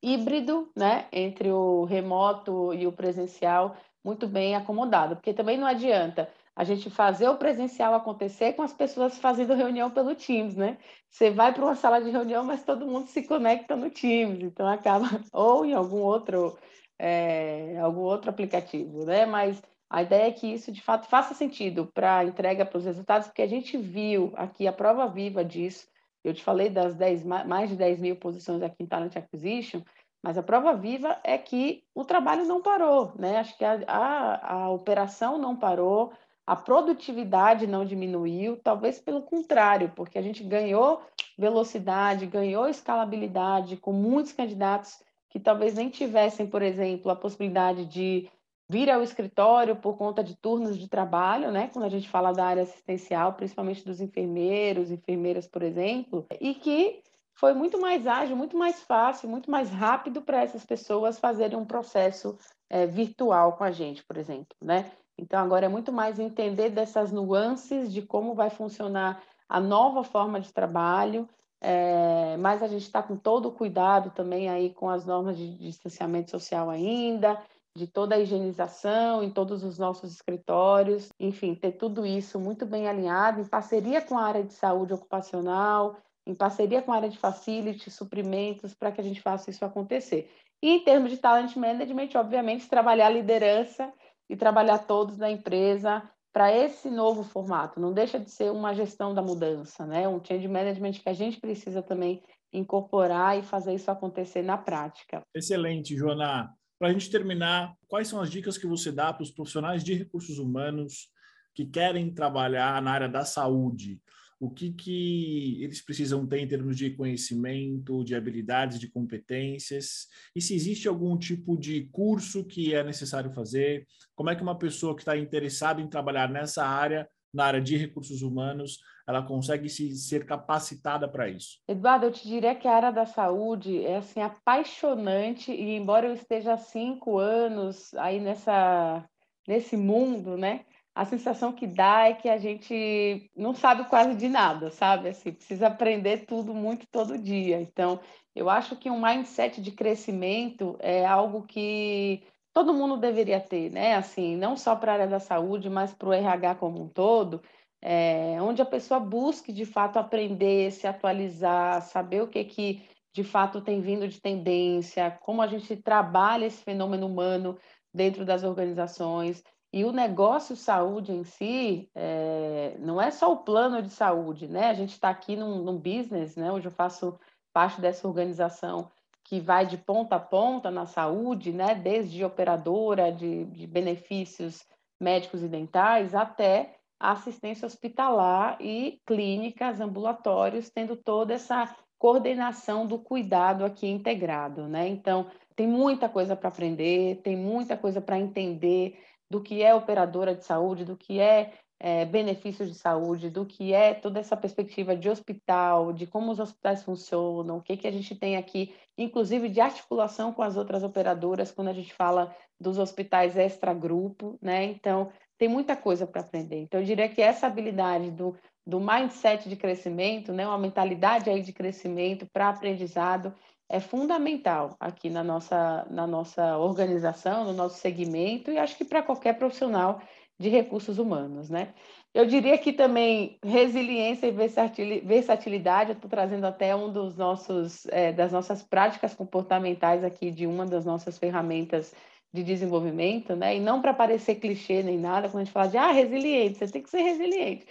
híbrido, 0.00 0.70
né, 0.76 1.08
entre 1.12 1.50
o 1.50 1.82
remoto 1.82 2.72
e 2.72 2.86
o 2.86 2.92
presencial 2.92 3.74
muito 4.04 4.28
bem 4.28 4.54
acomodado, 4.54 5.16
porque 5.16 5.34
também 5.34 5.58
não 5.58 5.66
adianta 5.66 6.30
a 6.58 6.64
gente 6.64 6.90
fazer 6.90 7.28
o 7.28 7.36
presencial 7.36 7.94
acontecer 7.94 8.54
com 8.54 8.62
as 8.62 8.72
pessoas 8.72 9.16
fazendo 9.16 9.54
reunião 9.54 9.88
pelo 9.92 10.16
Teams, 10.16 10.56
né? 10.56 10.76
Você 11.08 11.30
vai 11.30 11.54
para 11.54 11.64
uma 11.64 11.76
sala 11.76 12.02
de 12.02 12.10
reunião, 12.10 12.42
mas 12.42 12.64
todo 12.64 12.84
mundo 12.84 13.06
se 13.06 13.22
conecta 13.22 13.76
no 13.76 13.88
Teams, 13.88 14.42
então 14.42 14.66
acaba 14.66 15.06
ou 15.32 15.64
em 15.64 15.72
algum 15.72 16.00
outro 16.00 16.58
é, 16.98 17.78
algum 17.78 18.00
outro 18.00 18.28
aplicativo, 18.30 19.04
né? 19.04 19.24
Mas 19.24 19.62
a 19.88 20.02
ideia 20.02 20.26
é 20.26 20.32
que 20.32 20.52
isso 20.52 20.72
de 20.72 20.82
fato 20.82 21.06
faça 21.06 21.32
sentido 21.32 21.86
para 21.94 22.18
a 22.18 22.24
entrega 22.24 22.66
para 22.66 22.78
os 22.78 22.84
resultados, 22.84 23.28
porque 23.28 23.42
a 23.42 23.46
gente 23.46 23.78
viu 23.78 24.32
aqui 24.34 24.66
a 24.66 24.72
prova 24.72 25.06
viva 25.06 25.44
disso. 25.44 25.86
Eu 26.24 26.34
te 26.34 26.42
falei 26.42 26.68
das 26.68 26.96
10, 26.96 27.22
mais 27.22 27.70
de 27.70 27.76
10 27.76 28.00
mil 28.00 28.16
posições 28.16 28.64
aqui 28.64 28.82
em 28.82 28.86
Talent 28.86 29.14
Acquisition, 29.14 29.80
mas 30.20 30.36
a 30.36 30.42
prova 30.42 30.74
viva 30.74 31.20
é 31.22 31.38
que 31.38 31.84
o 31.94 32.04
trabalho 32.04 32.44
não 32.46 32.60
parou, 32.60 33.12
né? 33.16 33.36
Acho 33.36 33.56
que 33.56 33.64
a, 33.64 33.78
a, 33.86 34.54
a 34.54 34.70
operação 34.70 35.38
não 35.38 35.54
parou, 35.54 36.12
a 36.48 36.56
produtividade 36.56 37.66
não 37.66 37.84
diminuiu, 37.84 38.56
talvez 38.56 38.98
pelo 38.98 39.20
contrário, 39.20 39.92
porque 39.94 40.18
a 40.18 40.22
gente 40.22 40.42
ganhou 40.42 41.02
velocidade, 41.36 42.24
ganhou 42.24 42.66
escalabilidade 42.66 43.76
com 43.76 43.92
muitos 43.92 44.32
candidatos 44.32 44.98
que 45.28 45.38
talvez 45.38 45.74
nem 45.74 45.90
tivessem, 45.90 46.46
por 46.46 46.62
exemplo, 46.62 47.10
a 47.10 47.16
possibilidade 47.16 47.84
de 47.84 48.30
vir 48.66 48.90
ao 48.90 49.02
escritório 49.02 49.76
por 49.76 49.98
conta 49.98 50.24
de 50.24 50.34
turnos 50.36 50.78
de 50.78 50.88
trabalho, 50.88 51.52
né? 51.52 51.68
Quando 51.70 51.84
a 51.84 51.90
gente 51.90 52.08
fala 52.08 52.32
da 52.32 52.46
área 52.46 52.62
assistencial, 52.62 53.34
principalmente 53.34 53.84
dos 53.84 54.00
enfermeiros, 54.00 54.90
enfermeiras, 54.90 55.46
por 55.46 55.62
exemplo, 55.62 56.26
e 56.40 56.54
que 56.54 57.02
foi 57.34 57.52
muito 57.52 57.78
mais 57.78 58.06
ágil, 58.06 58.34
muito 58.34 58.56
mais 58.56 58.82
fácil, 58.82 59.28
muito 59.28 59.50
mais 59.50 59.68
rápido 59.68 60.22
para 60.22 60.42
essas 60.42 60.64
pessoas 60.64 61.18
fazerem 61.18 61.58
um 61.58 61.66
processo 61.66 62.38
é, 62.70 62.86
virtual 62.86 63.52
com 63.52 63.64
a 63.64 63.70
gente, 63.70 64.02
por 64.02 64.16
exemplo, 64.16 64.56
né? 64.62 64.90
Então, 65.18 65.40
agora 65.40 65.66
é 65.66 65.68
muito 65.68 65.92
mais 65.92 66.18
entender 66.18 66.70
dessas 66.70 67.10
nuances 67.10 67.92
de 67.92 68.02
como 68.02 68.34
vai 68.34 68.50
funcionar 68.50 69.20
a 69.48 69.58
nova 69.58 70.04
forma 70.04 70.40
de 70.40 70.52
trabalho, 70.52 71.28
é, 71.60 72.36
mas 72.36 72.62
a 72.62 72.68
gente 72.68 72.82
está 72.82 73.02
com 73.02 73.16
todo 73.16 73.48
o 73.48 73.52
cuidado 73.52 74.10
também 74.10 74.48
aí 74.48 74.70
com 74.72 74.88
as 74.88 75.04
normas 75.04 75.36
de 75.36 75.58
distanciamento 75.58 76.30
social 76.30 76.70
ainda, 76.70 77.42
de 77.74 77.86
toda 77.86 78.14
a 78.14 78.18
higienização 78.18 79.22
em 79.22 79.30
todos 79.30 79.64
os 79.64 79.78
nossos 79.78 80.12
escritórios, 80.12 81.08
enfim, 81.18 81.54
ter 81.54 81.72
tudo 81.72 82.06
isso 82.06 82.38
muito 82.38 82.64
bem 82.64 82.88
alinhado, 82.88 83.40
em 83.40 83.44
parceria 83.44 84.00
com 84.00 84.16
a 84.16 84.24
área 84.24 84.44
de 84.44 84.52
saúde 84.52 84.92
ocupacional, 84.92 85.96
em 86.26 86.34
parceria 86.34 86.82
com 86.82 86.92
a 86.92 86.96
área 86.96 87.08
de 87.08 87.18
facility, 87.18 87.90
suprimentos, 87.90 88.74
para 88.74 88.92
que 88.92 89.00
a 89.00 89.04
gente 89.04 89.20
faça 89.20 89.50
isso 89.50 89.64
acontecer. 89.64 90.30
E 90.62 90.70
em 90.70 90.84
termos 90.84 91.10
de 91.10 91.16
talent 91.16 91.56
management, 91.56 92.10
obviamente, 92.16 92.68
trabalhar 92.68 93.06
a 93.06 93.10
liderança 93.10 93.92
e 94.28 94.36
trabalhar 94.36 94.78
todos 94.78 95.16
na 95.16 95.30
empresa 95.30 96.02
para 96.32 96.54
esse 96.54 96.90
novo 96.90 97.22
formato. 97.22 97.80
Não 97.80 97.92
deixa 97.92 98.18
de 98.18 98.30
ser 98.30 98.52
uma 98.52 98.74
gestão 98.74 99.14
da 99.14 99.22
mudança, 99.22 99.86
né? 99.86 100.06
Um 100.06 100.22
change 100.22 100.46
management 100.46 100.92
que 100.92 101.08
a 101.08 101.12
gente 101.12 101.40
precisa 101.40 101.82
também 101.82 102.22
incorporar 102.52 103.38
e 103.38 103.42
fazer 103.42 103.74
isso 103.74 103.90
acontecer 103.90 104.42
na 104.42 104.56
prática. 104.56 105.22
Excelente, 105.34 105.96
Joana. 105.96 106.52
Para 106.78 106.88
a 106.88 106.92
gente 106.92 107.10
terminar, 107.10 107.74
quais 107.88 108.08
são 108.08 108.20
as 108.20 108.30
dicas 108.30 108.56
que 108.56 108.66
você 108.66 108.92
dá 108.92 109.12
para 109.12 109.22
os 109.22 109.30
profissionais 109.30 109.82
de 109.82 109.94
recursos 109.94 110.38
humanos 110.38 111.08
que 111.54 111.66
querem 111.66 112.14
trabalhar 112.14 112.80
na 112.80 112.92
área 112.92 113.08
da 113.08 113.24
saúde? 113.24 114.00
O 114.40 114.48
que, 114.50 114.72
que 114.72 115.62
eles 115.62 115.80
precisam 115.80 116.26
ter 116.26 116.38
em 116.38 116.46
termos 116.46 116.76
de 116.76 116.90
conhecimento, 116.90 118.04
de 118.04 118.14
habilidades, 118.14 118.78
de 118.78 118.88
competências, 118.88 120.06
e 120.34 120.40
se 120.40 120.54
existe 120.54 120.86
algum 120.86 121.18
tipo 121.18 121.56
de 121.56 121.88
curso 121.90 122.44
que 122.44 122.74
é 122.74 122.84
necessário 122.84 123.32
fazer, 123.32 123.86
como 124.14 124.30
é 124.30 124.36
que 124.36 124.42
uma 124.42 124.58
pessoa 124.58 124.94
que 124.94 125.02
está 125.02 125.16
interessada 125.16 125.80
em 125.80 125.88
trabalhar 125.88 126.30
nessa 126.30 126.64
área, 126.64 127.08
na 127.34 127.44
área 127.44 127.60
de 127.60 127.76
recursos 127.76 128.22
humanos, 128.22 128.78
ela 129.06 129.22
consegue 129.22 129.68
se, 129.68 129.94
ser 129.96 130.24
capacitada 130.24 131.08
para 131.08 131.28
isso? 131.28 131.58
Eduardo, 131.66 132.06
eu 132.06 132.12
te 132.12 132.26
diria 132.26 132.54
que 132.54 132.68
a 132.68 132.74
área 132.74 132.92
da 132.92 133.06
saúde 133.06 133.84
é 133.84 133.96
assim 133.96 134.20
apaixonante 134.20 135.50
e 135.50 135.76
embora 135.76 136.06
eu 136.06 136.14
esteja 136.14 136.54
há 136.54 136.58
cinco 136.58 137.18
anos 137.18 137.92
aí 137.94 138.20
nessa 138.20 139.04
nesse 139.46 139.78
mundo, 139.78 140.36
né? 140.36 140.66
A 140.98 141.04
sensação 141.04 141.52
que 141.52 141.64
dá 141.64 142.08
é 142.08 142.14
que 142.14 142.28
a 142.28 142.38
gente 142.38 143.30
não 143.36 143.54
sabe 143.54 143.84
quase 143.84 144.16
de 144.16 144.28
nada, 144.28 144.68
sabe? 144.68 145.10
Assim, 145.10 145.30
precisa 145.30 145.68
aprender 145.68 146.26
tudo 146.26 146.52
muito 146.52 146.88
todo 146.90 147.16
dia. 147.16 147.60
Então, 147.60 148.00
eu 148.34 148.50
acho 148.50 148.74
que 148.74 148.90
um 148.90 149.00
mindset 149.00 149.62
de 149.62 149.70
crescimento 149.70 150.76
é 150.80 151.06
algo 151.06 151.46
que 151.46 152.24
todo 152.52 152.74
mundo 152.74 152.96
deveria 152.96 153.38
ter, 153.38 153.70
né? 153.70 153.94
Assim, 153.94 154.36
não 154.36 154.56
só 154.56 154.74
para 154.74 154.90
a 154.90 154.94
área 154.96 155.06
da 155.06 155.20
saúde, 155.20 155.70
mas 155.70 155.94
para 155.94 156.08
o 156.08 156.12
RH 156.12 156.56
como 156.56 156.82
um 156.82 156.88
todo, 156.88 157.40
é, 157.80 158.36
onde 158.42 158.60
a 158.60 158.66
pessoa 158.66 158.98
busque 158.98 159.52
de 159.52 159.64
fato 159.64 160.00
aprender, 160.00 160.72
se 160.72 160.88
atualizar, 160.88 161.80
saber 161.80 162.22
o 162.22 162.28
que 162.28 162.42
que 162.42 162.82
de 163.14 163.22
fato 163.22 163.60
tem 163.60 163.80
vindo 163.80 164.08
de 164.08 164.20
tendência, 164.20 165.16
como 165.22 165.42
a 165.42 165.46
gente 165.46 165.76
trabalha 165.76 166.46
esse 166.46 166.60
fenômeno 166.64 167.06
humano 167.06 167.56
dentro 167.94 168.24
das 168.24 168.42
organizações. 168.42 169.44
E 169.72 169.84
o 169.84 169.92
negócio 169.92 170.56
saúde 170.56 171.12
em 171.12 171.24
si 171.24 171.90
é, 171.94 172.76
não 172.78 173.00
é 173.00 173.10
só 173.10 173.32
o 173.32 173.44
plano 173.44 173.82
de 173.82 173.90
saúde, 173.90 174.48
né? 174.48 174.70
A 174.70 174.74
gente 174.74 174.92
está 174.92 175.10
aqui 175.10 175.36
num, 175.36 175.62
num, 175.62 175.76
business, 175.76 176.36
né? 176.36 176.50
Hoje 176.50 176.68
eu 176.68 176.72
faço 176.72 177.18
parte 177.52 177.80
dessa 177.80 178.08
organização 178.08 178.90
que 179.24 179.40
vai 179.40 179.66
de 179.66 179.76
ponta 179.76 180.16
a 180.16 180.20
ponta 180.20 180.70
na 180.70 180.86
saúde, 180.86 181.52
né? 181.52 181.74
Desde 181.74 182.24
operadora 182.24 183.12
de, 183.12 183.44
de 183.44 183.66
benefícios 183.66 184.64
médicos 184.98 185.42
e 185.42 185.48
dentais 185.48 186.14
até 186.14 186.74
assistência 186.98 187.66
hospitalar 187.66 188.56
e 188.60 189.00
clínicas, 189.06 189.80
ambulatórios, 189.80 190.70
tendo 190.70 190.96
toda 190.96 191.34
essa 191.34 191.76
coordenação 191.98 192.86
do 192.86 192.98
cuidado 192.98 193.64
aqui 193.64 193.86
integrado, 193.86 194.66
né? 194.66 194.88
Então, 194.88 195.26
tem 195.54 195.66
muita 195.66 196.08
coisa 196.08 196.34
para 196.34 196.48
aprender, 196.48 197.20
tem 197.22 197.36
muita 197.36 197.76
coisa 197.76 198.00
para 198.00 198.18
entender 198.18 198.98
do 199.30 199.40
que 199.40 199.62
é 199.62 199.74
operadora 199.74 200.34
de 200.34 200.44
saúde, 200.44 200.84
do 200.84 200.96
que 200.96 201.20
é, 201.20 201.52
é 201.78 202.04
benefícios 202.04 202.68
de 202.68 202.74
saúde, 202.74 203.30
do 203.30 203.44
que 203.44 203.72
é 203.72 203.94
toda 203.94 204.20
essa 204.20 204.36
perspectiva 204.36 204.96
de 204.96 205.08
hospital, 205.08 205.92
de 205.92 206.06
como 206.06 206.30
os 206.30 206.40
hospitais 206.40 206.82
funcionam, 206.82 207.58
o 207.58 207.62
que, 207.62 207.76
que 207.76 207.86
a 207.86 207.92
gente 207.92 208.14
tem 208.14 208.36
aqui, 208.36 208.74
inclusive 208.96 209.48
de 209.48 209.60
articulação 209.60 210.32
com 210.32 210.42
as 210.42 210.56
outras 210.56 210.82
operadoras, 210.82 211.52
quando 211.52 211.68
a 211.68 211.74
gente 211.74 211.92
fala 211.92 212.34
dos 212.58 212.78
hospitais 212.78 213.36
extra-grupo, 213.36 214.38
né? 214.42 214.64
Então, 214.64 215.12
tem 215.38 215.48
muita 215.48 215.76
coisa 215.76 216.06
para 216.06 216.20
aprender. 216.20 216.60
Então, 216.60 216.80
eu 216.80 216.86
diria 216.86 217.08
que 217.08 217.22
essa 217.22 217.46
habilidade 217.46 218.10
do, 218.10 218.36
do 218.66 218.80
mindset 218.80 219.48
de 219.48 219.56
crescimento, 219.56 220.32
né? 220.32 220.46
uma 220.46 220.58
mentalidade 220.58 221.30
aí 221.30 221.40
de 221.40 221.52
crescimento 221.52 222.26
para 222.26 222.48
aprendizado, 222.48 223.32
é 223.68 223.80
fundamental 223.80 224.76
aqui 224.80 225.10
na 225.10 225.22
nossa, 225.22 225.86
na 225.90 226.06
nossa 226.06 226.56
organização, 226.58 227.44
no 227.44 227.52
nosso 227.52 227.78
segmento, 227.78 228.50
e 228.50 228.58
acho 228.58 228.76
que 228.76 228.84
para 228.84 229.02
qualquer 229.02 229.38
profissional 229.38 230.00
de 230.38 230.48
recursos 230.48 230.98
humanos, 230.98 231.50
né? 231.50 231.74
Eu 232.14 232.24
diria 232.24 232.56
que 232.56 232.72
também 232.72 233.38
resiliência 233.44 234.26
e 234.26 235.00
versatilidade, 235.02 235.90
eu 235.90 235.96
estou 235.96 236.08
trazendo 236.08 236.46
até 236.46 236.74
um 236.74 236.90
dos 236.90 237.16
nossos, 237.16 237.86
é, 237.88 238.12
das 238.12 238.32
nossas 238.32 238.62
práticas 238.62 239.14
comportamentais 239.14 240.02
aqui, 240.02 240.30
de 240.30 240.46
uma 240.46 240.64
das 240.64 240.84
nossas 240.84 241.18
ferramentas 241.18 241.94
de 242.32 242.42
desenvolvimento, 242.42 243.34
né? 243.36 243.56
E 243.56 243.60
não 243.60 243.82
para 243.82 243.92
parecer 243.92 244.36
clichê 244.36 244.82
nem 244.82 244.98
nada, 244.98 245.28
quando 245.28 245.42
a 245.42 245.44
gente 245.44 245.52
fala 245.52 245.68
de, 245.68 245.76
ah, 245.76 245.92
resiliente, 245.92 246.58
você 246.58 246.68
tem 246.68 246.82
que 246.82 246.90
ser 246.90 247.02
resiliente. 247.02 247.66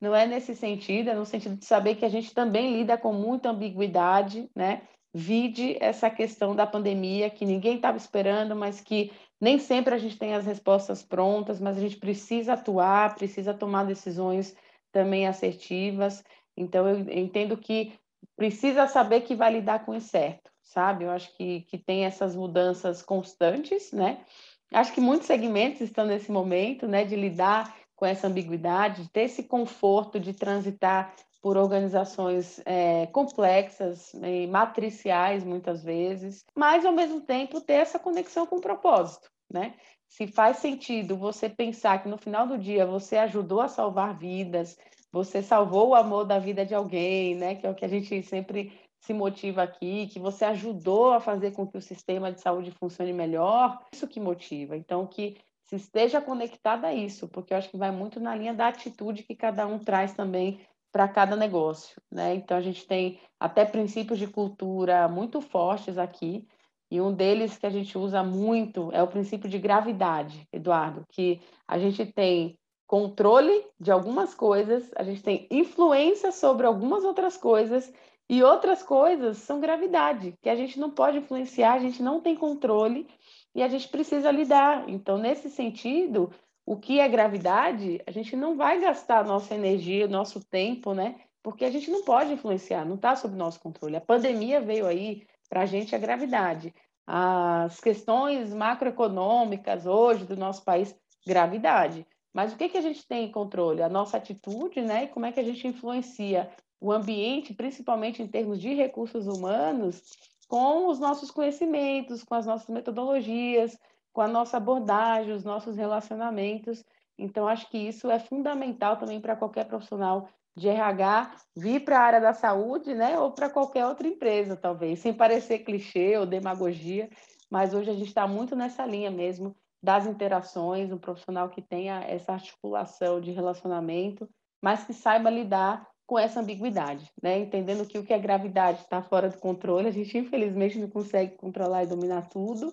Não 0.00 0.14
é 0.14 0.26
nesse 0.26 0.54
sentido, 0.54 1.10
é 1.10 1.14
no 1.14 1.26
sentido 1.26 1.56
de 1.56 1.64
saber 1.64 1.94
que 1.96 2.04
a 2.04 2.08
gente 2.08 2.32
também 2.34 2.72
lida 2.76 2.96
com 2.96 3.12
muita 3.12 3.50
ambiguidade, 3.50 4.48
né? 4.54 4.82
Vide 5.12 5.76
essa 5.80 6.08
questão 6.08 6.54
da 6.54 6.66
pandemia 6.66 7.30
que 7.30 7.44
ninguém 7.44 7.76
estava 7.76 7.96
esperando, 7.96 8.54
mas 8.54 8.80
que 8.80 9.12
nem 9.40 9.58
sempre 9.58 9.94
a 9.94 9.98
gente 9.98 10.18
tem 10.18 10.34
as 10.34 10.46
respostas 10.46 11.02
prontas, 11.02 11.60
mas 11.60 11.76
a 11.76 11.80
gente 11.80 11.96
precisa 11.96 12.52
atuar, 12.52 13.14
precisa 13.14 13.52
tomar 13.52 13.84
decisões 13.84 14.54
também 14.92 15.26
assertivas. 15.26 16.22
Então, 16.56 16.88
eu 16.88 17.00
entendo 17.10 17.56
que 17.56 17.92
precisa 18.36 18.86
saber 18.86 19.22
que 19.22 19.34
vai 19.34 19.52
lidar 19.52 19.84
com 19.84 19.92
o 19.92 19.96
incerto, 19.96 20.50
sabe? 20.62 21.04
Eu 21.04 21.10
acho 21.10 21.34
que, 21.36 21.62
que 21.62 21.78
tem 21.78 22.04
essas 22.04 22.36
mudanças 22.36 23.02
constantes, 23.02 23.92
né? 23.92 24.24
Acho 24.72 24.92
que 24.92 25.00
muitos 25.00 25.26
segmentos 25.26 25.80
estão 25.80 26.06
nesse 26.06 26.30
momento, 26.30 26.86
né, 26.86 27.04
de 27.04 27.16
lidar 27.16 27.74
com 27.96 28.06
essa 28.06 28.28
ambiguidade, 28.28 29.02
de 29.02 29.10
ter 29.10 29.22
esse 29.22 29.42
conforto 29.42 30.20
de 30.20 30.32
transitar 30.32 31.12
por 31.40 31.56
organizações 31.56 32.60
é, 32.66 33.06
complexas 33.06 34.12
matriciais 34.48 35.42
muitas 35.42 35.82
vezes, 35.82 36.44
mas 36.56 36.84
ao 36.84 36.92
mesmo 36.92 37.20
tempo 37.20 37.60
ter 37.60 37.74
essa 37.74 37.98
conexão 37.98 38.46
com 38.46 38.56
o 38.56 38.60
propósito, 38.60 39.30
né? 39.50 39.74
Se 40.08 40.26
faz 40.26 40.58
sentido 40.58 41.16
você 41.16 41.48
pensar 41.48 42.02
que 42.02 42.08
no 42.08 42.18
final 42.18 42.46
do 42.46 42.58
dia 42.58 42.84
você 42.84 43.16
ajudou 43.16 43.60
a 43.60 43.68
salvar 43.68 44.18
vidas, 44.18 44.76
você 45.12 45.42
salvou 45.42 45.88
o 45.88 45.94
amor 45.94 46.24
da 46.24 46.38
vida 46.38 46.66
de 46.66 46.74
alguém, 46.74 47.34
né? 47.36 47.54
Que 47.54 47.66
é 47.66 47.70
o 47.70 47.74
que 47.74 47.84
a 47.84 47.88
gente 47.88 48.22
sempre 48.22 48.72
se 49.00 49.14
motiva 49.14 49.62
aqui, 49.62 50.08
que 50.08 50.18
você 50.18 50.44
ajudou 50.44 51.12
a 51.12 51.20
fazer 51.20 51.52
com 51.52 51.66
que 51.66 51.78
o 51.78 51.82
sistema 51.82 52.30
de 52.30 52.40
saúde 52.40 52.70
funcione 52.72 53.12
melhor, 53.12 53.82
isso 53.92 54.06
que 54.06 54.20
motiva. 54.20 54.76
Então, 54.76 55.06
que 55.06 55.38
se 55.64 55.76
esteja 55.76 56.20
conectado 56.20 56.84
a 56.84 56.92
isso, 56.92 57.28
porque 57.28 57.54
eu 57.54 57.58
acho 57.58 57.70
que 57.70 57.78
vai 57.78 57.90
muito 57.90 58.20
na 58.20 58.34
linha 58.34 58.52
da 58.52 58.68
atitude 58.68 59.22
que 59.22 59.34
cada 59.34 59.66
um 59.66 59.78
traz 59.78 60.12
também 60.12 60.60
para 60.92 61.08
cada 61.08 61.36
negócio, 61.36 62.00
né? 62.10 62.34
Então 62.34 62.56
a 62.56 62.60
gente 62.60 62.86
tem 62.86 63.20
até 63.38 63.64
princípios 63.64 64.18
de 64.18 64.26
cultura 64.26 65.08
muito 65.08 65.40
fortes 65.40 65.98
aqui, 65.98 66.46
e 66.90 67.00
um 67.00 67.12
deles 67.12 67.56
que 67.56 67.66
a 67.66 67.70
gente 67.70 67.96
usa 67.96 68.22
muito 68.22 68.90
é 68.92 69.02
o 69.02 69.06
princípio 69.06 69.48
de 69.48 69.58
gravidade, 69.58 70.48
Eduardo, 70.52 71.04
que 71.08 71.40
a 71.66 71.78
gente 71.78 72.04
tem 72.04 72.58
controle 72.86 73.64
de 73.78 73.92
algumas 73.92 74.34
coisas, 74.34 74.90
a 74.96 75.04
gente 75.04 75.22
tem 75.22 75.46
influência 75.50 76.32
sobre 76.32 76.66
algumas 76.66 77.04
outras 77.04 77.36
coisas, 77.36 77.92
e 78.28 78.44
outras 78.44 78.80
coisas 78.80 79.38
são 79.38 79.58
gravidade, 79.58 80.36
que 80.40 80.48
a 80.48 80.54
gente 80.54 80.78
não 80.78 80.88
pode 80.88 81.18
influenciar, 81.18 81.72
a 81.72 81.78
gente 81.80 82.00
não 82.00 82.20
tem 82.20 82.36
controle 82.36 83.08
e 83.52 83.60
a 83.60 83.66
gente 83.66 83.88
precisa 83.88 84.30
lidar. 84.30 84.88
Então, 84.88 85.18
nesse 85.18 85.50
sentido, 85.50 86.32
o 86.70 86.76
que 86.76 87.00
é 87.00 87.08
gravidade, 87.08 88.00
a 88.06 88.12
gente 88.12 88.36
não 88.36 88.56
vai 88.56 88.80
gastar 88.80 89.24
nossa 89.24 89.52
energia, 89.56 90.06
nosso 90.06 90.38
tempo, 90.38 90.94
né? 90.94 91.16
Porque 91.42 91.64
a 91.64 91.70
gente 91.70 91.90
não 91.90 92.04
pode 92.04 92.32
influenciar, 92.32 92.84
não 92.84 92.94
está 92.94 93.16
sob 93.16 93.34
nosso 93.34 93.58
controle. 93.58 93.96
A 93.96 94.00
pandemia 94.00 94.60
veio 94.60 94.86
aí 94.86 95.26
para 95.48 95.62
a 95.62 95.66
gente 95.66 95.96
a 95.96 95.98
gravidade. 95.98 96.72
As 97.04 97.80
questões 97.80 98.54
macroeconômicas 98.54 99.84
hoje 99.84 100.24
do 100.24 100.36
nosso 100.36 100.62
país, 100.62 100.94
gravidade. 101.26 102.06
Mas 102.32 102.52
o 102.52 102.56
que, 102.56 102.68
que 102.68 102.78
a 102.78 102.82
gente 102.82 103.04
tem 103.04 103.24
em 103.24 103.32
controle? 103.32 103.82
A 103.82 103.88
nossa 103.88 104.16
atitude, 104.16 104.80
né? 104.80 105.06
E 105.06 105.08
como 105.08 105.26
é 105.26 105.32
que 105.32 105.40
a 105.40 105.44
gente 105.44 105.66
influencia 105.66 106.48
o 106.80 106.92
ambiente, 106.92 107.52
principalmente 107.52 108.22
em 108.22 108.28
termos 108.28 108.60
de 108.60 108.72
recursos 108.74 109.26
humanos, 109.26 110.00
com 110.46 110.86
os 110.86 111.00
nossos 111.00 111.32
conhecimentos, 111.32 112.22
com 112.22 112.36
as 112.36 112.46
nossas 112.46 112.68
metodologias, 112.68 113.76
com 114.12 114.20
a 114.20 114.28
nossa 114.28 114.56
abordagem, 114.56 115.32
os 115.32 115.44
nossos 115.44 115.76
relacionamentos. 115.76 116.84
Então, 117.18 117.46
acho 117.46 117.68
que 117.70 117.78
isso 117.78 118.10
é 118.10 118.18
fundamental 118.18 118.96
também 118.96 119.20
para 119.20 119.36
qualquer 119.36 119.66
profissional 119.66 120.28
de 120.56 120.68
RH 120.68 121.36
vir 121.56 121.84
para 121.84 121.98
a 121.98 122.02
área 122.02 122.20
da 122.20 122.32
saúde, 122.32 122.94
né, 122.94 123.18
ou 123.18 123.32
para 123.32 123.48
qualquer 123.48 123.86
outra 123.86 124.06
empresa, 124.06 124.56
talvez, 124.56 124.98
sem 124.98 125.12
parecer 125.12 125.60
clichê 125.60 126.16
ou 126.18 126.26
demagogia, 126.26 127.08
mas 127.50 127.72
hoje 127.72 127.90
a 127.90 127.94
gente 127.94 128.08
está 128.08 128.26
muito 128.26 128.56
nessa 128.56 128.84
linha 128.84 129.10
mesmo 129.10 129.56
das 129.82 130.06
interações, 130.06 130.92
um 130.92 130.98
profissional 130.98 131.48
que 131.48 131.62
tenha 131.62 132.02
essa 132.02 132.32
articulação 132.32 133.20
de 133.20 133.30
relacionamento, 133.30 134.28
mas 134.62 134.84
que 134.84 134.92
saiba 134.92 135.30
lidar 135.30 135.88
com 136.06 136.18
essa 136.18 136.40
ambiguidade, 136.40 137.10
né? 137.22 137.38
Entendendo 137.38 137.86
que 137.86 137.96
o 137.96 138.04
que 138.04 138.12
é 138.12 138.18
gravidade 138.18 138.80
está 138.82 139.00
fora 139.00 139.28
do 139.28 139.38
controle, 139.38 139.88
a 139.88 139.92
gente 139.92 140.18
infelizmente 140.18 140.78
não 140.78 140.90
consegue 140.90 141.36
controlar 141.36 141.84
e 141.84 141.86
dominar 141.86 142.28
tudo, 142.28 142.72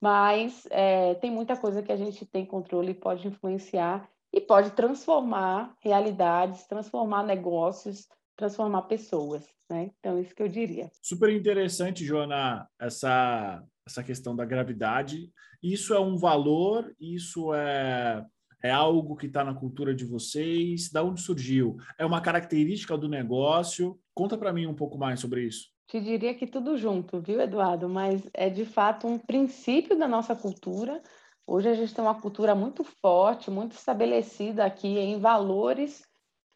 mas 0.00 0.66
é, 0.70 1.14
tem 1.14 1.30
muita 1.30 1.56
coisa 1.56 1.82
que 1.82 1.92
a 1.92 1.96
gente 1.96 2.24
tem 2.26 2.44
controle 2.44 2.90
e 2.90 2.94
pode 2.94 3.26
influenciar 3.26 4.08
e 4.32 4.40
pode 4.40 4.70
transformar 4.72 5.74
realidades, 5.82 6.66
transformar 6.66 7.22
negócios, 7.22 8.06
transformar 8.36 8.82
pessoas, 8.82 9.46
né? 9.68 9.90
Então, 9.98 10.20
isso 10.20 10.34
que 10.34 10.42
eu 10.42 10.48
diria. 10.48 10.90
Super 11.02 11.30
interessante, 11.30 12.04
Joana, 12.04 12.68
essa, 12.78 13.62
essa 13.86 14.02
questão 14.02 14.36
da 14.36 14.44
gravidade. 14.44 15.32
Isso 15.62 15.94
é 15.94 16.00
um 16.00 16.18
valor, 16.18 16.94
isso 17.00 17.54
é, 17.54 18.24
é 18.62 18.70
algo 18.70 19.16
que 19.16 19.26
está 19.26 19.42
na 19.42 19.54
cultura 19.54 19.94
de 19.94 20.04
vocês? 20.04 20.90
Da 20.90 21.02
onde 21.02 21.22
surgiu? 21.22 21.76
É 21.98 22.04
uma 22.04 22.20
característica 22.20 22.96
do 22.96 23.08
negócio? 23.08 23.98
Conta 24.14 24.36
para 24.36 24.52
mim 24.52 24.66
um 24.66 24.74
pouco 24.74 24.98
mais 24.98 25.18
sobre 25.18 25.46
isso. 25.46 25.75
Te 25.86 26.00
diria 26.00 26.34
que 26.34 26.46
tudo 26.48 26.76
junto, 26.76 27.20
viu, 27.20 27.40
Eduardo? 27.40 27.88
Mas 27.88 28.28
é 28.34 28.50
de 28.50 28.64
fato 28.64 29.06
um 29.06 29.18
princípio 29.18 29.96
da 29.96 30.08
nossa 30.08 30.34
cultura. 30.34 31.00
Hoje 31.46 31.68
a 31.68 31.74
gente 31.74 31.94
tem 31.94 32.04
uma 32.04 32.20
cultura 32.20 32.56
muito 32.56 32.82
forte, 32.82 33.52
muito 33.52 33.72
estabelecida 33.72 34.64
aqui 34.64 34.98
em 34.98 35.20
valores, 35.20 36.02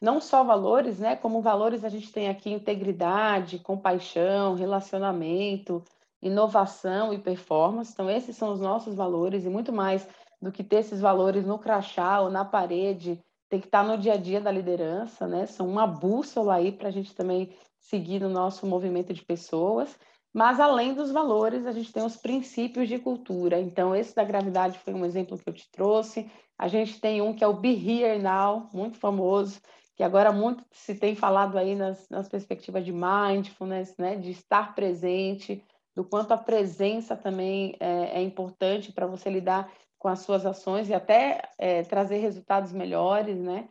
não 0.01 0.19
só 0.19 0.43
valores, 0.43 0.99
né? 0.99 1.15
Como 1.15 1.41
valores 1.41 1.85
a 1.85 1.89
gente 1.89 2.11
tem 2.11 2.27
aqui 2.27 2.51
integridade, 2.51 3.59
compaixão, 3.59 4.53
relacionamento, 4.55 5.81
inovação 6.21 7.13
e 7.13 7.17
performance. 7.17 7.93
Então, 7.93 8.09
esses 8.09 8.35
são 8.35 8.51
os 8.51 8.59
nossos 8.59 8.95
valores, 8.95 9.45
e 9.45 9.49
muito 9.49 9.71
mais 9.71 10.05
do 10.41 10.51
que 10.51 10.63
ter 10.63 10.77
esses 10.77 10.99
valores 10.99 11.45
no 11.45 11.57
crachá 11.57 12.19
ou 12.19 12.29
na 12.29 12.43
parede, 12.43 13.17
tem 13.47 13.61
que 13.61 13.67
estar 13.67 13.83
no 13.83 13.97
dia 13.97 14.13
a 14.13 14.17
dia 14.17 14.41
da 14.41 14.51
liderança, 14.51 15.25
né? 15.25 15.45
São 15.45 15.69
uma 15.69 15.87
bússola 15.87 16.55
aí 16.55 16.71
para 16.71 16.89
a 16.89 16.91
gente 16.91 17.15
também 17.15 17.53
seguir 17.81 18.21
no 18.21 18.29
nosso 18.29 18.65
movimento 18.65 19.13
de 19.13 19.23
pessoas. 19.23 19.97
Mas, 20.33 20.59
além 20.59 20.93
dos 20.93 21.11
valores, 21.11 21.65
a 21.65 21.73
gente 21.73 21.91
tem 21.91 22.03
os 22.03 22.15
princípios 22.15 22.87
de 22.87 22.97
cultura. 22.97 23.59
Então, 23.59 23.93
esse 23.93 24.15
da 24.15 24.23
gravidade 24.23 24.79
foi 24.79 24.93
um 24.93 25.05
exemplo 25.05 25.37
que 25.37 25.49
eu 25.49 25.53
te 25.53 25.69
trouxe. 25.69 26.31
A 26.57 26.67
gente 26.69 27.01
tem 27.01 27.21
um 27.21 27.33
que 27.33 27.43
é 27.43 27.47
o 27.47 27.59
Be 27.59 27.73
Here 27.73 28.21
Now, 28.21 28.69
muito 28.73 28.97
famoso, 28.97 29.59
que 29.95 30.03
agora 30.03 30.31
muito 30.31 30.63
se 30.71 30.95
tem 30.95 31.15
falado 31.15 31.57
aí 31.57 31.75
nas, 31.75 32.07
nas 32.09 32.29
perspectivas 32.29 32.85
de 32.85 32.93
mindfulness, 32.93 33.97
né, 33.97 34.15
de 34.15 34.31
estar 34.31 34.73
presente, 34.73 35.61
do 35.93 36.05
quanto 36.05 36.31
a 36.31 36.37
presença 36.37 37.15
também 37.17 37.75
é, 37.79 38.19
é 38.19 38.21
importante 38.21 38.93
para 38.93 39.05
você 39.05 39.29
lidar 39.29 39.69
com 39.99 40.07
as 40.07 40.19
suas 40.19 40.45
ações 40.45 40.89
e 40.89 40.93
até 40.93 41.41
é, 41.57 41.83
trazer 41.83 42.17
resultados 42.17 42.71
melhores, 42.71 43.37
né? 43.37 43.67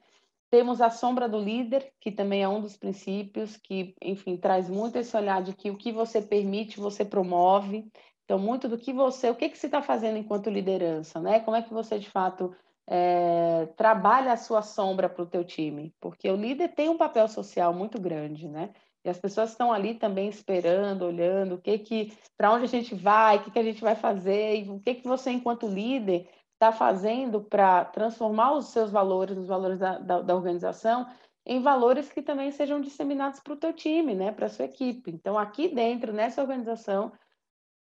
Temos 0.50 0.80
a 0.80 0.90
sombra 0.90 1.28
do 1.28 1.38
líder, 1.38 1.92
que 2.00 2.10
também 2.10 2.42
é 2.42 2.48
um 2.48 2.60
dos 2.60 2.76
princípios 2.76 3.56
que, 3.56 3.94
enfim, 4.02 4.36
traz 4.36 4.68
muito 4.68 4.96
esse 4.96 5.16
olhar 5.16 5.40
de 5.42 5.54
que 5.54 5.70
o 5.70 5.76
que 5.76 5.92
você 5.92 6.20
permite, 6.20 6.80
você 6.80 7.04
promove. 7.04 7.88
Então, 8.24 8.38
muito 8.38 8.68
do 8.68 8.76
que 8.76 8.92
você, 8.92 9.30
o 9.30 9.34
que, 9.36 9.48
que 9.48 9.56
você 9.56 9.66
está 9.66 9.80
fazendo 9.80 10.18
enquanto 10.18 10.50
liderança, 10.50 11.20
né? 11.20 11.38
Como 11.40 11.56
é 11.56 11.62
que 11.62 11.72
você, 11.72 11.98
de 12.00 12.10
fato, 12.10 12.54
é, 12.88 13.66
trabalha 13.76 14.32
a 14.32 14.36
sua 14.36 14.62
sombra 14.62 15.08
para 15.08 15.22
o 15.22 15.26
teu 15.26 15.44
time? 15.44 15.94
Porque 16.00 16.28
o 16.28 16.36
líder 16.36 16.74
tem 16.74 16.88
um 16.88 16.98
papel 16.98 17.28
social 17.28 17.72
muito 17.72 18.00
grande, 18.00 18.48
né? 18.48 18.70
E 19.04 19.08
as 19.08 19.18
pessoas 19.18 19.50
estão 19.50 19.72
ali 19.72 19.94
também 19.94 20.28
esperando, 20.28 21.06
olhando, 21.06 21.54
o 21.54 21.60
que 21.60 21.78
que, 21.78 22.12
para 22.36 22.52
onde 22.52 22.64
a 22.64 22.68
gente 22.68 22.94
vai, 22.94 23.38
o 23.38 23.44
que, 23.44 23.50
que 23.50 23.58
a 23.58 23.62
gente 23.62 23.80
vai 23.80 23.94
fazer, 23.94 24.64
e 24.64 24.70
o 24.70 24.78
que 24.78 24.96
que 24.96 25.08
você, 25.08 25.30
enquanto 25.30 25.66
líder, 25.66 26.28
está 26.60 26.70
fazendo 26.70 27.40
para 27.40 27.86
transformar 27.86 28.52
os 28.52 28.66
seus 28.66 28.90
valores, 28.90 29.38
os 29.38 29.46
valores 29.46 29.78
da, 29.78 29.96
da, 29.98 30.20
da, 30.20 30.36
organização, 30.36 31.06
em 31.46 31.62
valores 31.62 32.12
que 32.12 32.20
também 32.20 32.50
sejam 32.52 32.82
disseminados 32.82 33.40
para 33.40 33.54
o 33.54 33.56
teu 33.56 33.72
time, 33.72 34.14
né, 34.14 34.30
para 34.30 34.44
a 34.44 34.50
sua 34.50 34.66
equipe. 34.66 35.10
Então, 35.10 35.38
aqui 35.38 35.68
dentro, 35.68 36.12
nessa 36.12 36.42
organização, 36.42 37.12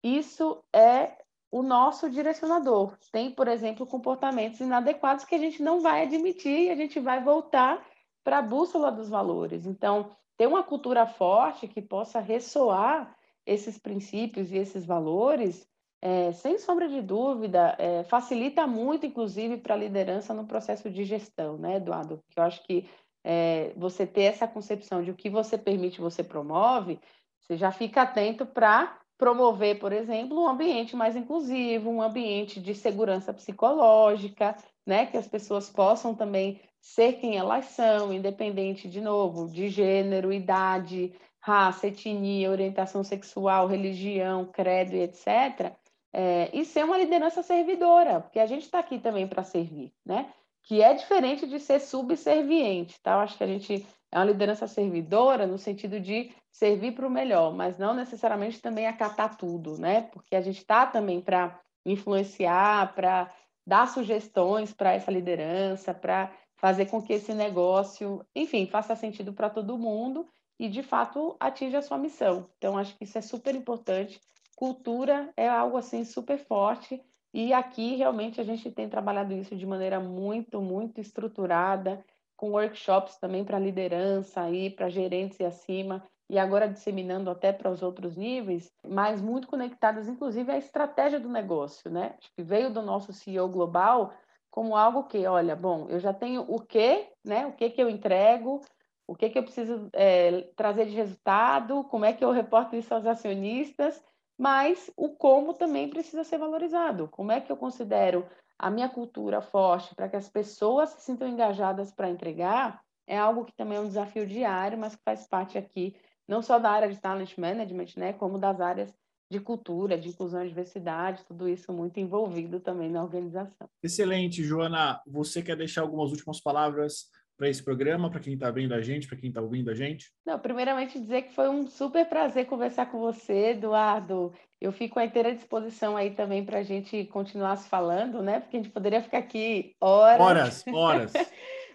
isso 0.03 0.63
é 0.71 1.17
o 1.51 1.63
nosso 1.63 2.11
direcionador. 2.11 2.95
Tem, 3.11 3.31
por 3.31 3.47
exemplo, 3.47 3.87
comportamentos 3.87 4.59
inadequados 4.59 5.25
que 5.25 5.33
a 5.33 5.39
gente 5.39 5.63
não 5.63 5.81
vai 5.81 6.03
admitir 6.03 6.67
e 6.67 6.69
a 6.69 6.75
gente 6.75 6.99
vai 6.99 7.23
voltar 7.23 7.83
para 8.23 8.37
a 8.37 8.43
bússola 8.43 8.91
dos 8.91 9.09
valores. 9.09 9.65
Então, 9.65 10.11
ter 10.37 10.45
uma 10.45 10.61
cultura 10.61 11.07
forte 11.07 11.67
que 11.67 11.81
possa 11.81 12.19
ressoar 12.19 13.17
esses 13.47 13.79
princípios 13.79 14.51
e 14.51 14.57
esses 14.57 14.85
valores 14.85 15.67
é, 16.01 16.31
sem 16.31 16.57
sombra 16.57 16.87
de 16.87 17.01
dúvida, 17.01 17.75
é, 17.77 18.03
facilita 18.05 18.65
muito, 18.65 19.05
inclusive, 19.05 19.57
para 19.57 19.75
a 19.75 19.77
liderança 19.77 20.33
no 20.33 20.45
processo 20.45 20.89
de 20.89 21.03
gestão, 21.03 21.57
né, 21.57 21.75
Eduardo? 21.75 22.23
Que 22.29 22.39
eu 22.39 22.43
acho 22.43 22.63
que 22.63 22.89
é, 23.23 23.73
você 23.75 24.07
ter 24.07 24.23
essa 24.23 24.47
concepção 24.47 25.03
de 25.03 25.11
o 25.11 25.15
que 25.15 25.29
você 25.29 25.57
permite, 25.57 25.99
você 25.99 26.23
promove, 26.23 26.99
você 27.41 27.57
já 27.57 27.71
fica 27.71 28.03
atento 28.03 28.45
para 28.45 28.97
promover, 29.17 29.79
por 29.79 29.91
exemplo, 29.91 30.39
um 30.41 30.47
ambiente 30.47 30.95
mais 30.95 31.15
inclusivo, 31.17 31.89
um 31.89 32.01
ambiente 32.01 32.61
de 32.61 32.73
segurança 32.73 33.33
psicológica, 33.33 34.55
né, 34.85 35.05
que 35.05 35.17
as 35.17 35.27
pessoas 35.27 35.69
possam 35.69 36.15
também 36.15 36.61
ser 36.81 37.13
quem 37.13 37.35
elas 37.35 37.65
são, 37.65 38.13
independente, 38.13 38.87
de 38.87 39.01
novo, 39.01 39.49
de 39.49 39.67
gênero, 39.67 40.31
idade, 40.31 41.13
raça, 41.41 41.87
etnia, 41.87 42.49
orientação 42.49 43.03
sexual, 43.03 43.67
religião, 43.67 44.45
credo 44.45 44.95
e 44.95 45.01
etc. 45.01 45.75
É, 46.11 46.49
e 46.53 46.65
ser 46.65 46.83
uma 46.83 46.97
liderança 46.97 47.43
servidora, 47.43 48.19
porque 48.21 48.39
a 48.39 48.45
gente 48.47 48.63
está 48.63 48.79
aqui 48.79 48.97
também 48.99 49.27
para 49.27 49.43
servir, 49.43 49.93
né? 50.05 50.33
Que 50.63 50.81
é 50.81 50.93
diferente 50.93 51.45
de 51.45 51.59
ser 51.59 51.79
subserviente, 51.79 52.99
tá? 53.01 53.13
Eu 53.13 53.19
acho 53.19 53.37
que 53.37 53.43
a 53.43 53.47
gente 53.47 53.85
é 54.11 54.17
uma 54.17 54.25
liderança 54.25 54.65
servidora 54.65 55.45
no 55.45 55.57
sentido 55.57 55.99
de 55.99 56.31
servir 56.51 56.93
para 56.93 57.07
o 57.07 57.11
melhor, 57.11 57.53
mas 57.53 57.77
não 57.77 57.93
necessariamente 57.93 58.59
também 58.59 58.87
acatar 58.87 59.37
tudo, 59.37 59.77
né? 59.77 60.01
Porque 60.01 60.35
a 60.35 60.41
gente 60.41 60.57
está 60.57 60.85
também 60.85 61.21
para 61.21 61.59
influenciar, 61.85 62.93
para 62.95 63.31
dar 63.65 63.87
sugestões 63.87 64.73
para 64.73 64.93
essa 64.93 65.11
liderança, 65.11 65.93
para 65.93 66.31
fazer 66.55 66.87
com 66.87 67.01
que 67.01 67.13
esse 67.13 67.33
negócio, 67.33 68.25
enfim, 68.35 68.65
faça 68.65 68.95
sentido 68.95 69.31
para 69.31 69.49
todo 69.49 69.77
mundo 69.77 70.27
e, 70.59 70.67
de 70.67 70.83
fato, 70.83 71.37
atinja 71.39 71.77
a 71.77 71.81
sua 71.81 71.97
missão. 71.97 72.49
Então, 72.57 72.77
acho 72.77 72.97
que 72.97 73.05
isso 73.05 73.17
é 73.17 73.21
super 73.21 73.55
importante. 73.55 74.19
Cultura 74.59 75.31
é 75.37 75.47
algo 75.47 75.77
assim 75.77 76.03
super 76.03 76.37
forte 76.37 77.01
e 77.33 77.53
aqui 77.53 77.95
realmente 77.95 78.41
a 78.41 78.43
gente 78.43 78.69
tem 78.69 78.89
trabalhado 78.89 79.33
isso 79.33 79.55
de 79.55 79.65
maneira 79.65 80.01
muito, 80.01 80.61
muito 80.61 80.99
estruturada, 80.99 82.03
com 82.35 82.51
workshops 82.51 83.15
também 83.15 83.45
para 83.45 83.57
liderança 83.57 84.41
aí, 84.41 84.69
para 84.69 84.89
gerentes 84.89 85.39
e 85.39 85.45
acima, 85.45 86.03
e 86.29 86.37
agora 86.37 86.67
disseminando 86.67 87.29
até 87.29 87.53
para 87.53 87.71
os 87.71 87.81
outros 87.81 88.17
níveis, 88.17 88.69
mas 88.85 89.21
muito 89.21 89.47
conectadas, 89.47 90.09
inclusive, 90.09 90.51
à 90.51 90.57
estratégia 90.57 91.21
do 91.21 91.29
negócio, 91.29 91.89
né? 91.89 92.15
Acho 92.19 92.29
que 92.35 92.43
veio 92.43 92.69
do 92.69 92.81
nosso 92.81 93.13
CEO 93.13 93.47
global 93.47 94.13
como 94.51 94.75
algo 94.75 95.05
que, 95.05 95.25
olha, 95.25 95.55
bom, 95.55 95.87
eu 95.87 96.01
já 96.01 96.13
tenho 96.13 96.41
o 96.41 96.59
que, 96.59 97.07
né? 97.23 97.47
O 97.47 97.53
que 97.53 97.69
que 97.69 97.81
eu 97.81 97.89
entrego, 97.89 98.59
o 99.07 99.15
que 99.15 99.29
que 99.29 99.39
eu 99.39 99.43
preciso 99.43 99.87
é, 99.93 100.41
trazer 100.57 100.85
de 100.87 100.95
resultado, 100.97 101.85
como 101.85 102.03
é 102.03 102.11
que 102.11 102.25
eu 102.25 102.31
reporto 102.31 102.75
isso 102.75 102.93
aos 102.93 103.05
acionistas, 103.05 104.03
mas 104.39 104.89
o 104.95 105.09
como 105.09 105.53
também 105.53 105.89
precisa 105.89 106.23
ser 106.23 106.37
valorizado. 106.37 107.09
Como 107.09 107.29
é 107.29 107.41
que 107.41 107.51
eu 107.51 107.57
considero 107.57 108.25
a 108.57 108.71
minha 108.71 108.87
cultura 108.87 109.41
forte 109.41 109.93
para 109.93 110.07
que 110.07 110.15
as 110.15 110.29
pessoas 110.29 110.91
se 110.91 111.01
sintam 111.01 111.27
engajadas 111.27 111.91
para 111.91 112.09
entregar? 112.09 112.81
É 113.05 113.17
algo 113.17 113.43
que 113.43 113.53
também 113.53 113.77
é 113.77 113.81
um 113.81 113.87
desafio 113.87 114.25
diário, 114.25 114.77
mas 114.77 114.95
que 114.95 115.03
faz 115.03 115.27
parte 115.27 115.57
aqui 115.57 115.93
não 116.25 116.41
só 116.41 116.57
da 116.57 116.71
área 116.71 116.89
de 116.89 116.97
talent 117.01 117.37
management, 117.37 117.87
né, 117.97 118.13
como 118.13 118.39
das 118.39 118.61
áreas 118.61 118.93
de 119.29 119.39
cultura, 119.39 119.97
de 119.97 120.09
inclusão 120.09 120.45
e 120.45 120.47
diversidade, 120.47 121.25
tudo 121.25 121.49
isso 121.49 121.73
muito 121.73 121.99
envolvido 121.99 122.59
também 122.59 122.89
na 122.89 123.03
organização. 123.03 123.67
Excelente, 123.83 124.43
Joana. 124.43 125.01
Você 125.05 125.41
quer 125.41 125.57
deixar 125.57 125.81
algumas 125.81 126.11
últimas 126.11 126.39
palavras 126.39 127.09
para 127.39 127.47
esse 127.47 127.63
programa, 127.63 128.11
para 128.11 128.19
quem 128.19 128.33
está 128.33 128.51
vendo 128.51 128.73
a 128.73 128.81
gente, 128.81 129.07
para 129.07 129.17
quem 129.17 129.29
está 129.29 129.39
ouvindo 129.39 129.71
a 129.71 129.73
gente? 129.73 130.11
Não, 130.25 130.37
primeiramente 130.37 130.99
dizer 130.99 131.21
que 131.21 131.33
foi 131.33 131.47
um 131.47 131.65
super 131.67 132.05
prazer 132.05 132.45
conversar 132.45 132.87
com 132.87 132.99
você, 132.99 133.51
Eduardo. 133.51 134.33
Eu 134.59 134.73
fico 134.73 134.99
à 134.99 135.05
inteira 135.05 135.33
disposição 135.33 135.95
aí 135.95 136.11
também 136.11 136.43
para 136.43 136.59
a 136.59 136.63
gente 136.63 137.05
continuar 137.05 137.55
se 137.55 137.69
falando, 137.69 138.21
né? 138.21 138.41
Porque 138.41 138.57
a 138.57 138.59
gente 138.61 138.73
poderia 138.73 139.01
ficar 139.01 139.19
aqui 139.19 139.73
horas. 139.79 140.19
Horas, 140.19 140.65
horas. 140.67 141.13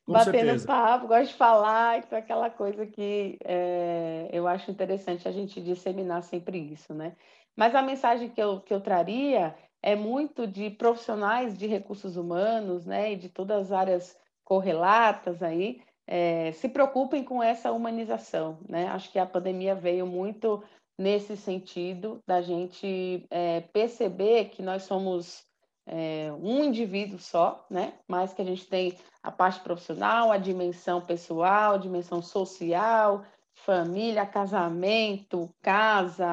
Com 0.05 0.13
batendo 0.13 0.35
certeza. 0.35 0.67
papo, 0.67 1.09
gosto 1.09 1.31
de 1.31 1.39
falar, 1.39 1.99
então 1.99 2.19
aquela 2.19 2.51
coisa 2.51 2.85
que 2.85 3.39
é, 3.43 4.29
eu 4.31 4.47
acho 4.47 4.71
interessante 4.71 5.27
a 5.27 5.33
gente 5.33 5.63
disseminar 5.63 6.23
sempre 6.23 6.59
isso, 6.59 6.93
né? 6.93 7.17
Mas 7.57 7.75
a 7.75 7.81
mensagem 7.81 8.29
que 8.29 8.43
eu, 8.43 8.61
que 8.61 8.75
eu 8.75 8.83
traria 8.83 9.55
é 9.83 9.97
muito 9.97 10.47
de 10.47 10.69
profissionais 10.69 11.57
de 11.57 11.67
recursos 11.67 12.19
humanos, 12.19 12.85
né, 12.85 13.15
e 13.15 13.17
de 13.17 13.31
todas 13.31 13.67
as 13.67 13.73
áreas 13.73 14.24
correlatas 14.45 15.43
aí, 15.43 15.81
é, 16.07 16.53
se 16.53 16.69
preocupem 16.69 17.25
com 17.25 17.43
essa 17.43 17.73
humanização, 17.73 18.59
né? 18.69 18.87
Acho 18.89 19.11
que 19.11 19.19
a 19.19 19.27
pandemia 19.27 19.75
veio 19.75 20.07
muito 20.07 20.63
nesse 20.99 21.37
sentido 21.37 22.21
da 22.27 22.41
gente 22.41 23.27
é, 23.31 23.61
perceber 23.61 24.47
que 24.47 24.63
nós 24.63 24.83
somos 24.85 25.45
é, 25.87 26.31
um 26.41 26.63
indivíduo 26.63 27.19
só, 27.19 27.67
né? 27.71 27.95
Mas 28.07 28.33
que 28.33 28.43
a 28.43 28.45
gente 28.45 28.67
tem 28.67 28.97
a 29.23 29.31
parte 29.31 29.61
profissional, 29.61 30.31
a 30.31 30.39
dimensão 30.39 31.01
pessoal, 31.01 31.75
a 31.75 31.79
dimensão 31.79 32.23
social, 32.23 33.25
família, 33.55 34.27
casamento, 34.27 35.51
casa, 35.63 36.27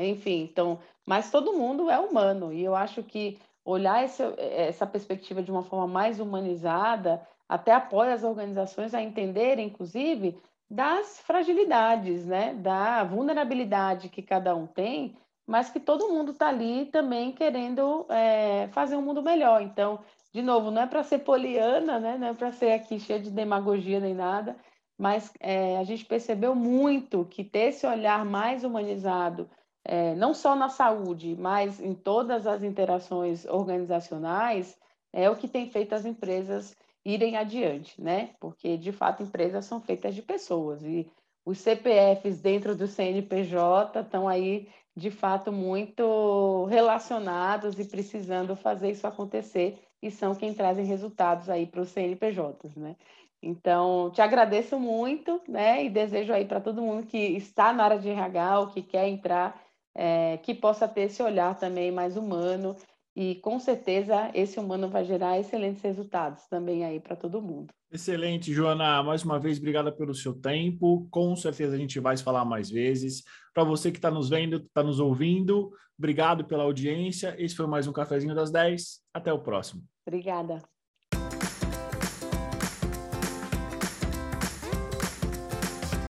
enfim. 0.00 0.42
Então, 0.42 0.78
mas 1.06 1.30
todo 1.30 1.52
mundo 1.52 1.90
é 1.90 1.98
humano 1.98 2.52
e 2.52 2.64
eu 2.64 2.74
acho 2.74 3.02
que 3.02 3.38
olhar 3.64 4.04
esse, 4.04 4.22
essa 4.38 4.86
perspectiva 4.86 5.42
de 5.42 5.50
uma 5.50 5.62
forma 5.62 5.86
mais 5.86 6.18
humanizada 6.18 7.26
até 7.54 7.72
apoia 7.72 8.14
as 8.14 8.24
organizações 8.24 8.94
a 8.94 9.02
entenderem, 9.02 9.66
inclusive, 9.66 10.40
das 10.70 11.20
fragilidades, 11.20 12.26
né? 12.26 12.54
Da 12.54 13.04
vulnerabilidade 13.04 14.08
que 14.08 14.22
cada 14.22 14.54
um 14.54 14.66
tem 14.66 15.16
mas 15.46 15.70
que 15.70 15.80
todo 15.80 16.08
mundo 16.08 16.32
está 16.32 16.48
ali 16.48 16.86
também 16.86 17.32
querendo 17.32 18.06
é, 18.08 18.68
fazer 18.68 18.96
um 18.96 19.02
mundo 19.02 19.22
melhor. 19.22 19.62
Então, 19.62 20.00
de 20.32 20.40
novo, 20.40 20.70
não 20.70 20.82
é 20.82 20.86
para 20.86 21.02
ser 21.02 21.18
poliana, 21.20 21.98
né? 21.98 22.16
não 22.16 22.28
é 22.28 22.34
para 22.34 22.52
ser 22.52 22.72
aqui 22.72 22.98
cheia 22.98 23.20
de 23.20 23.30
demagogia 23.30 24.00
nem 24.00 24.14
nada, 24.14 24.56
mas 24.98 25.32
é, 25.40 25.76
a 25.78 25.84
gente 25.84 26.04
percebeu 26.04 26.54
muito 26.54 27.24
que 27.26 27.44
ter 27.44 27.68
esse 27.68 27.86
olhar 27.86 28.24
mais 28.24 28.64
humanizado, 28.64 29.48
é, 29.84 30.14
não 30.14 30.32
só 30.32 30.54
na 30.54 30.68
saúde, 30.68 31.36
mas 31.36 31.80
em 31.80 31.92
todas 31.92 32.46
as 32.46 32.62
interações 32.62 33.44
organizacionais, 33.44 34.78
é 35.12 35.28
o 35.28 35.36
que 35.36 35.48
tem 35.48 35.68
feito 35.68 35.94
as 35.94 36.06
empresas 36.06 36.74
irem 37.04 37.36
adiante, 37.36 38.00
né? 38.00 38.30
Porque, 38.40 38.76
de 38.76 38.92
fato, 38.92 39.22
empresas 39.22 39.64
são 39.64 39.80
feitas 39.80 40.14
de 40.14 40.22
pessoas 40.22 40.82
e 40.82 41.10
os 41.44 41.58
CPFs 41.58 42.40
dentro 42.40 42.76
do 42.76 42.86
CNPJ 42.86 44.00
estão 44.00 44.28
aí 44.28 44.68
de 44.96 45.10
fato 45.10 45.50
muito 45.50 46.66
relacionados 46.66 47.78
e 47.78 47.84
precisando 47.84 48.54
fazer 48.54 48.90
isso 48.90 49.06
acontecer 49.06 49.78
e 50.00 50.10
são 50.10 50.34
quem 50.34 50.52
trazem 50.52 50.84
resultados 50.84 51.48
aí 51.48 51.66
para 51.66 51.80
os 51.80 51.88
CNPJs, 51.90 52.76
né? 52.76 52.96
Então, 53.42 54.10
te 54.10 54.22
agradeço 54.22 54.78
muito, 54.78 55.40
né? 55.48 55.84
E 55.84 55.90
desejo 55.90 56.32
aí 56.32 56.44
para 56.44 56.60
todo 56.60 56.82
mundo 56.82 57.06
que 57.06 57.16
está 57.16 57.72
na 57.72 57.84
área 57.84 57.98
de 57.98 58.08
RH 58.08 58.60
ou 58.60 58.66
que 58.68 58.82
quer 58.82 59.08
entrar, 59.08 59.60
é, 59.94 60.38
que 60.38 60.54
possa 60.54 60.86
ter 60.86 61.02
esse 61.02 61.22
olhar 61.22 61.58
também 61.58 61.90
mais 61.90 62.16
humano 62.16 62.76
e 63.14 63.36
com 63.36 63.58
certeza 63.58 64.30
esse 64.34 64.58
humano 64.58 64.88
vai 64.88 65.04
gerar 65.04 65.38
excelentes 65.38 65.82
resultados 65.82 66.46
também 66.46 66.84
aí 66.84 66.98
para 66.98 67.16
todo 67.16 67.42
mundo. 67.42 67.72
Excelente, 67.90 68.52
Joana. 68.52 69.02
Mais 69.02 69.22
uma 69.22 69.38
vez, 69.38 69.58
obrigada 69.58 69.92
pelo 69.92 70.14
seu 70.14 70.32
tempo. 70.32 71.06
Com 71.10 71.36
certeza 71.36 71.74
a 71.74 71.78
gente 71.78 72.00
vai 72.00 72.16
falar 72.16 72.44
mais 72.44 72.70
vezes. 72.70 73.22
Para 73.52 73.64
você 73.64 73.92
que 73.92 73.98
está 73.98 74.10
nos 74.10 74.30
vendo, 74.30 74.56
está 74.56 74.82
nos 74.82 74.98
ouvindo, 74.98 75.70
obrigado 75.98 76.44
pela 76.46 76.62
audiência. 76.62 77.34
Esse 77.38 77.54
foi 77.54 77.66
mais 77.66 77.86
um 77.86 77.92
Cafezinho 77.92 78.34
das 78.34 78.50
10. 78.50 79.00
Até 79.12 79.30
o 79.30 79.38
próximo. 79.38 79.82
Obrigada. 80.06 80.62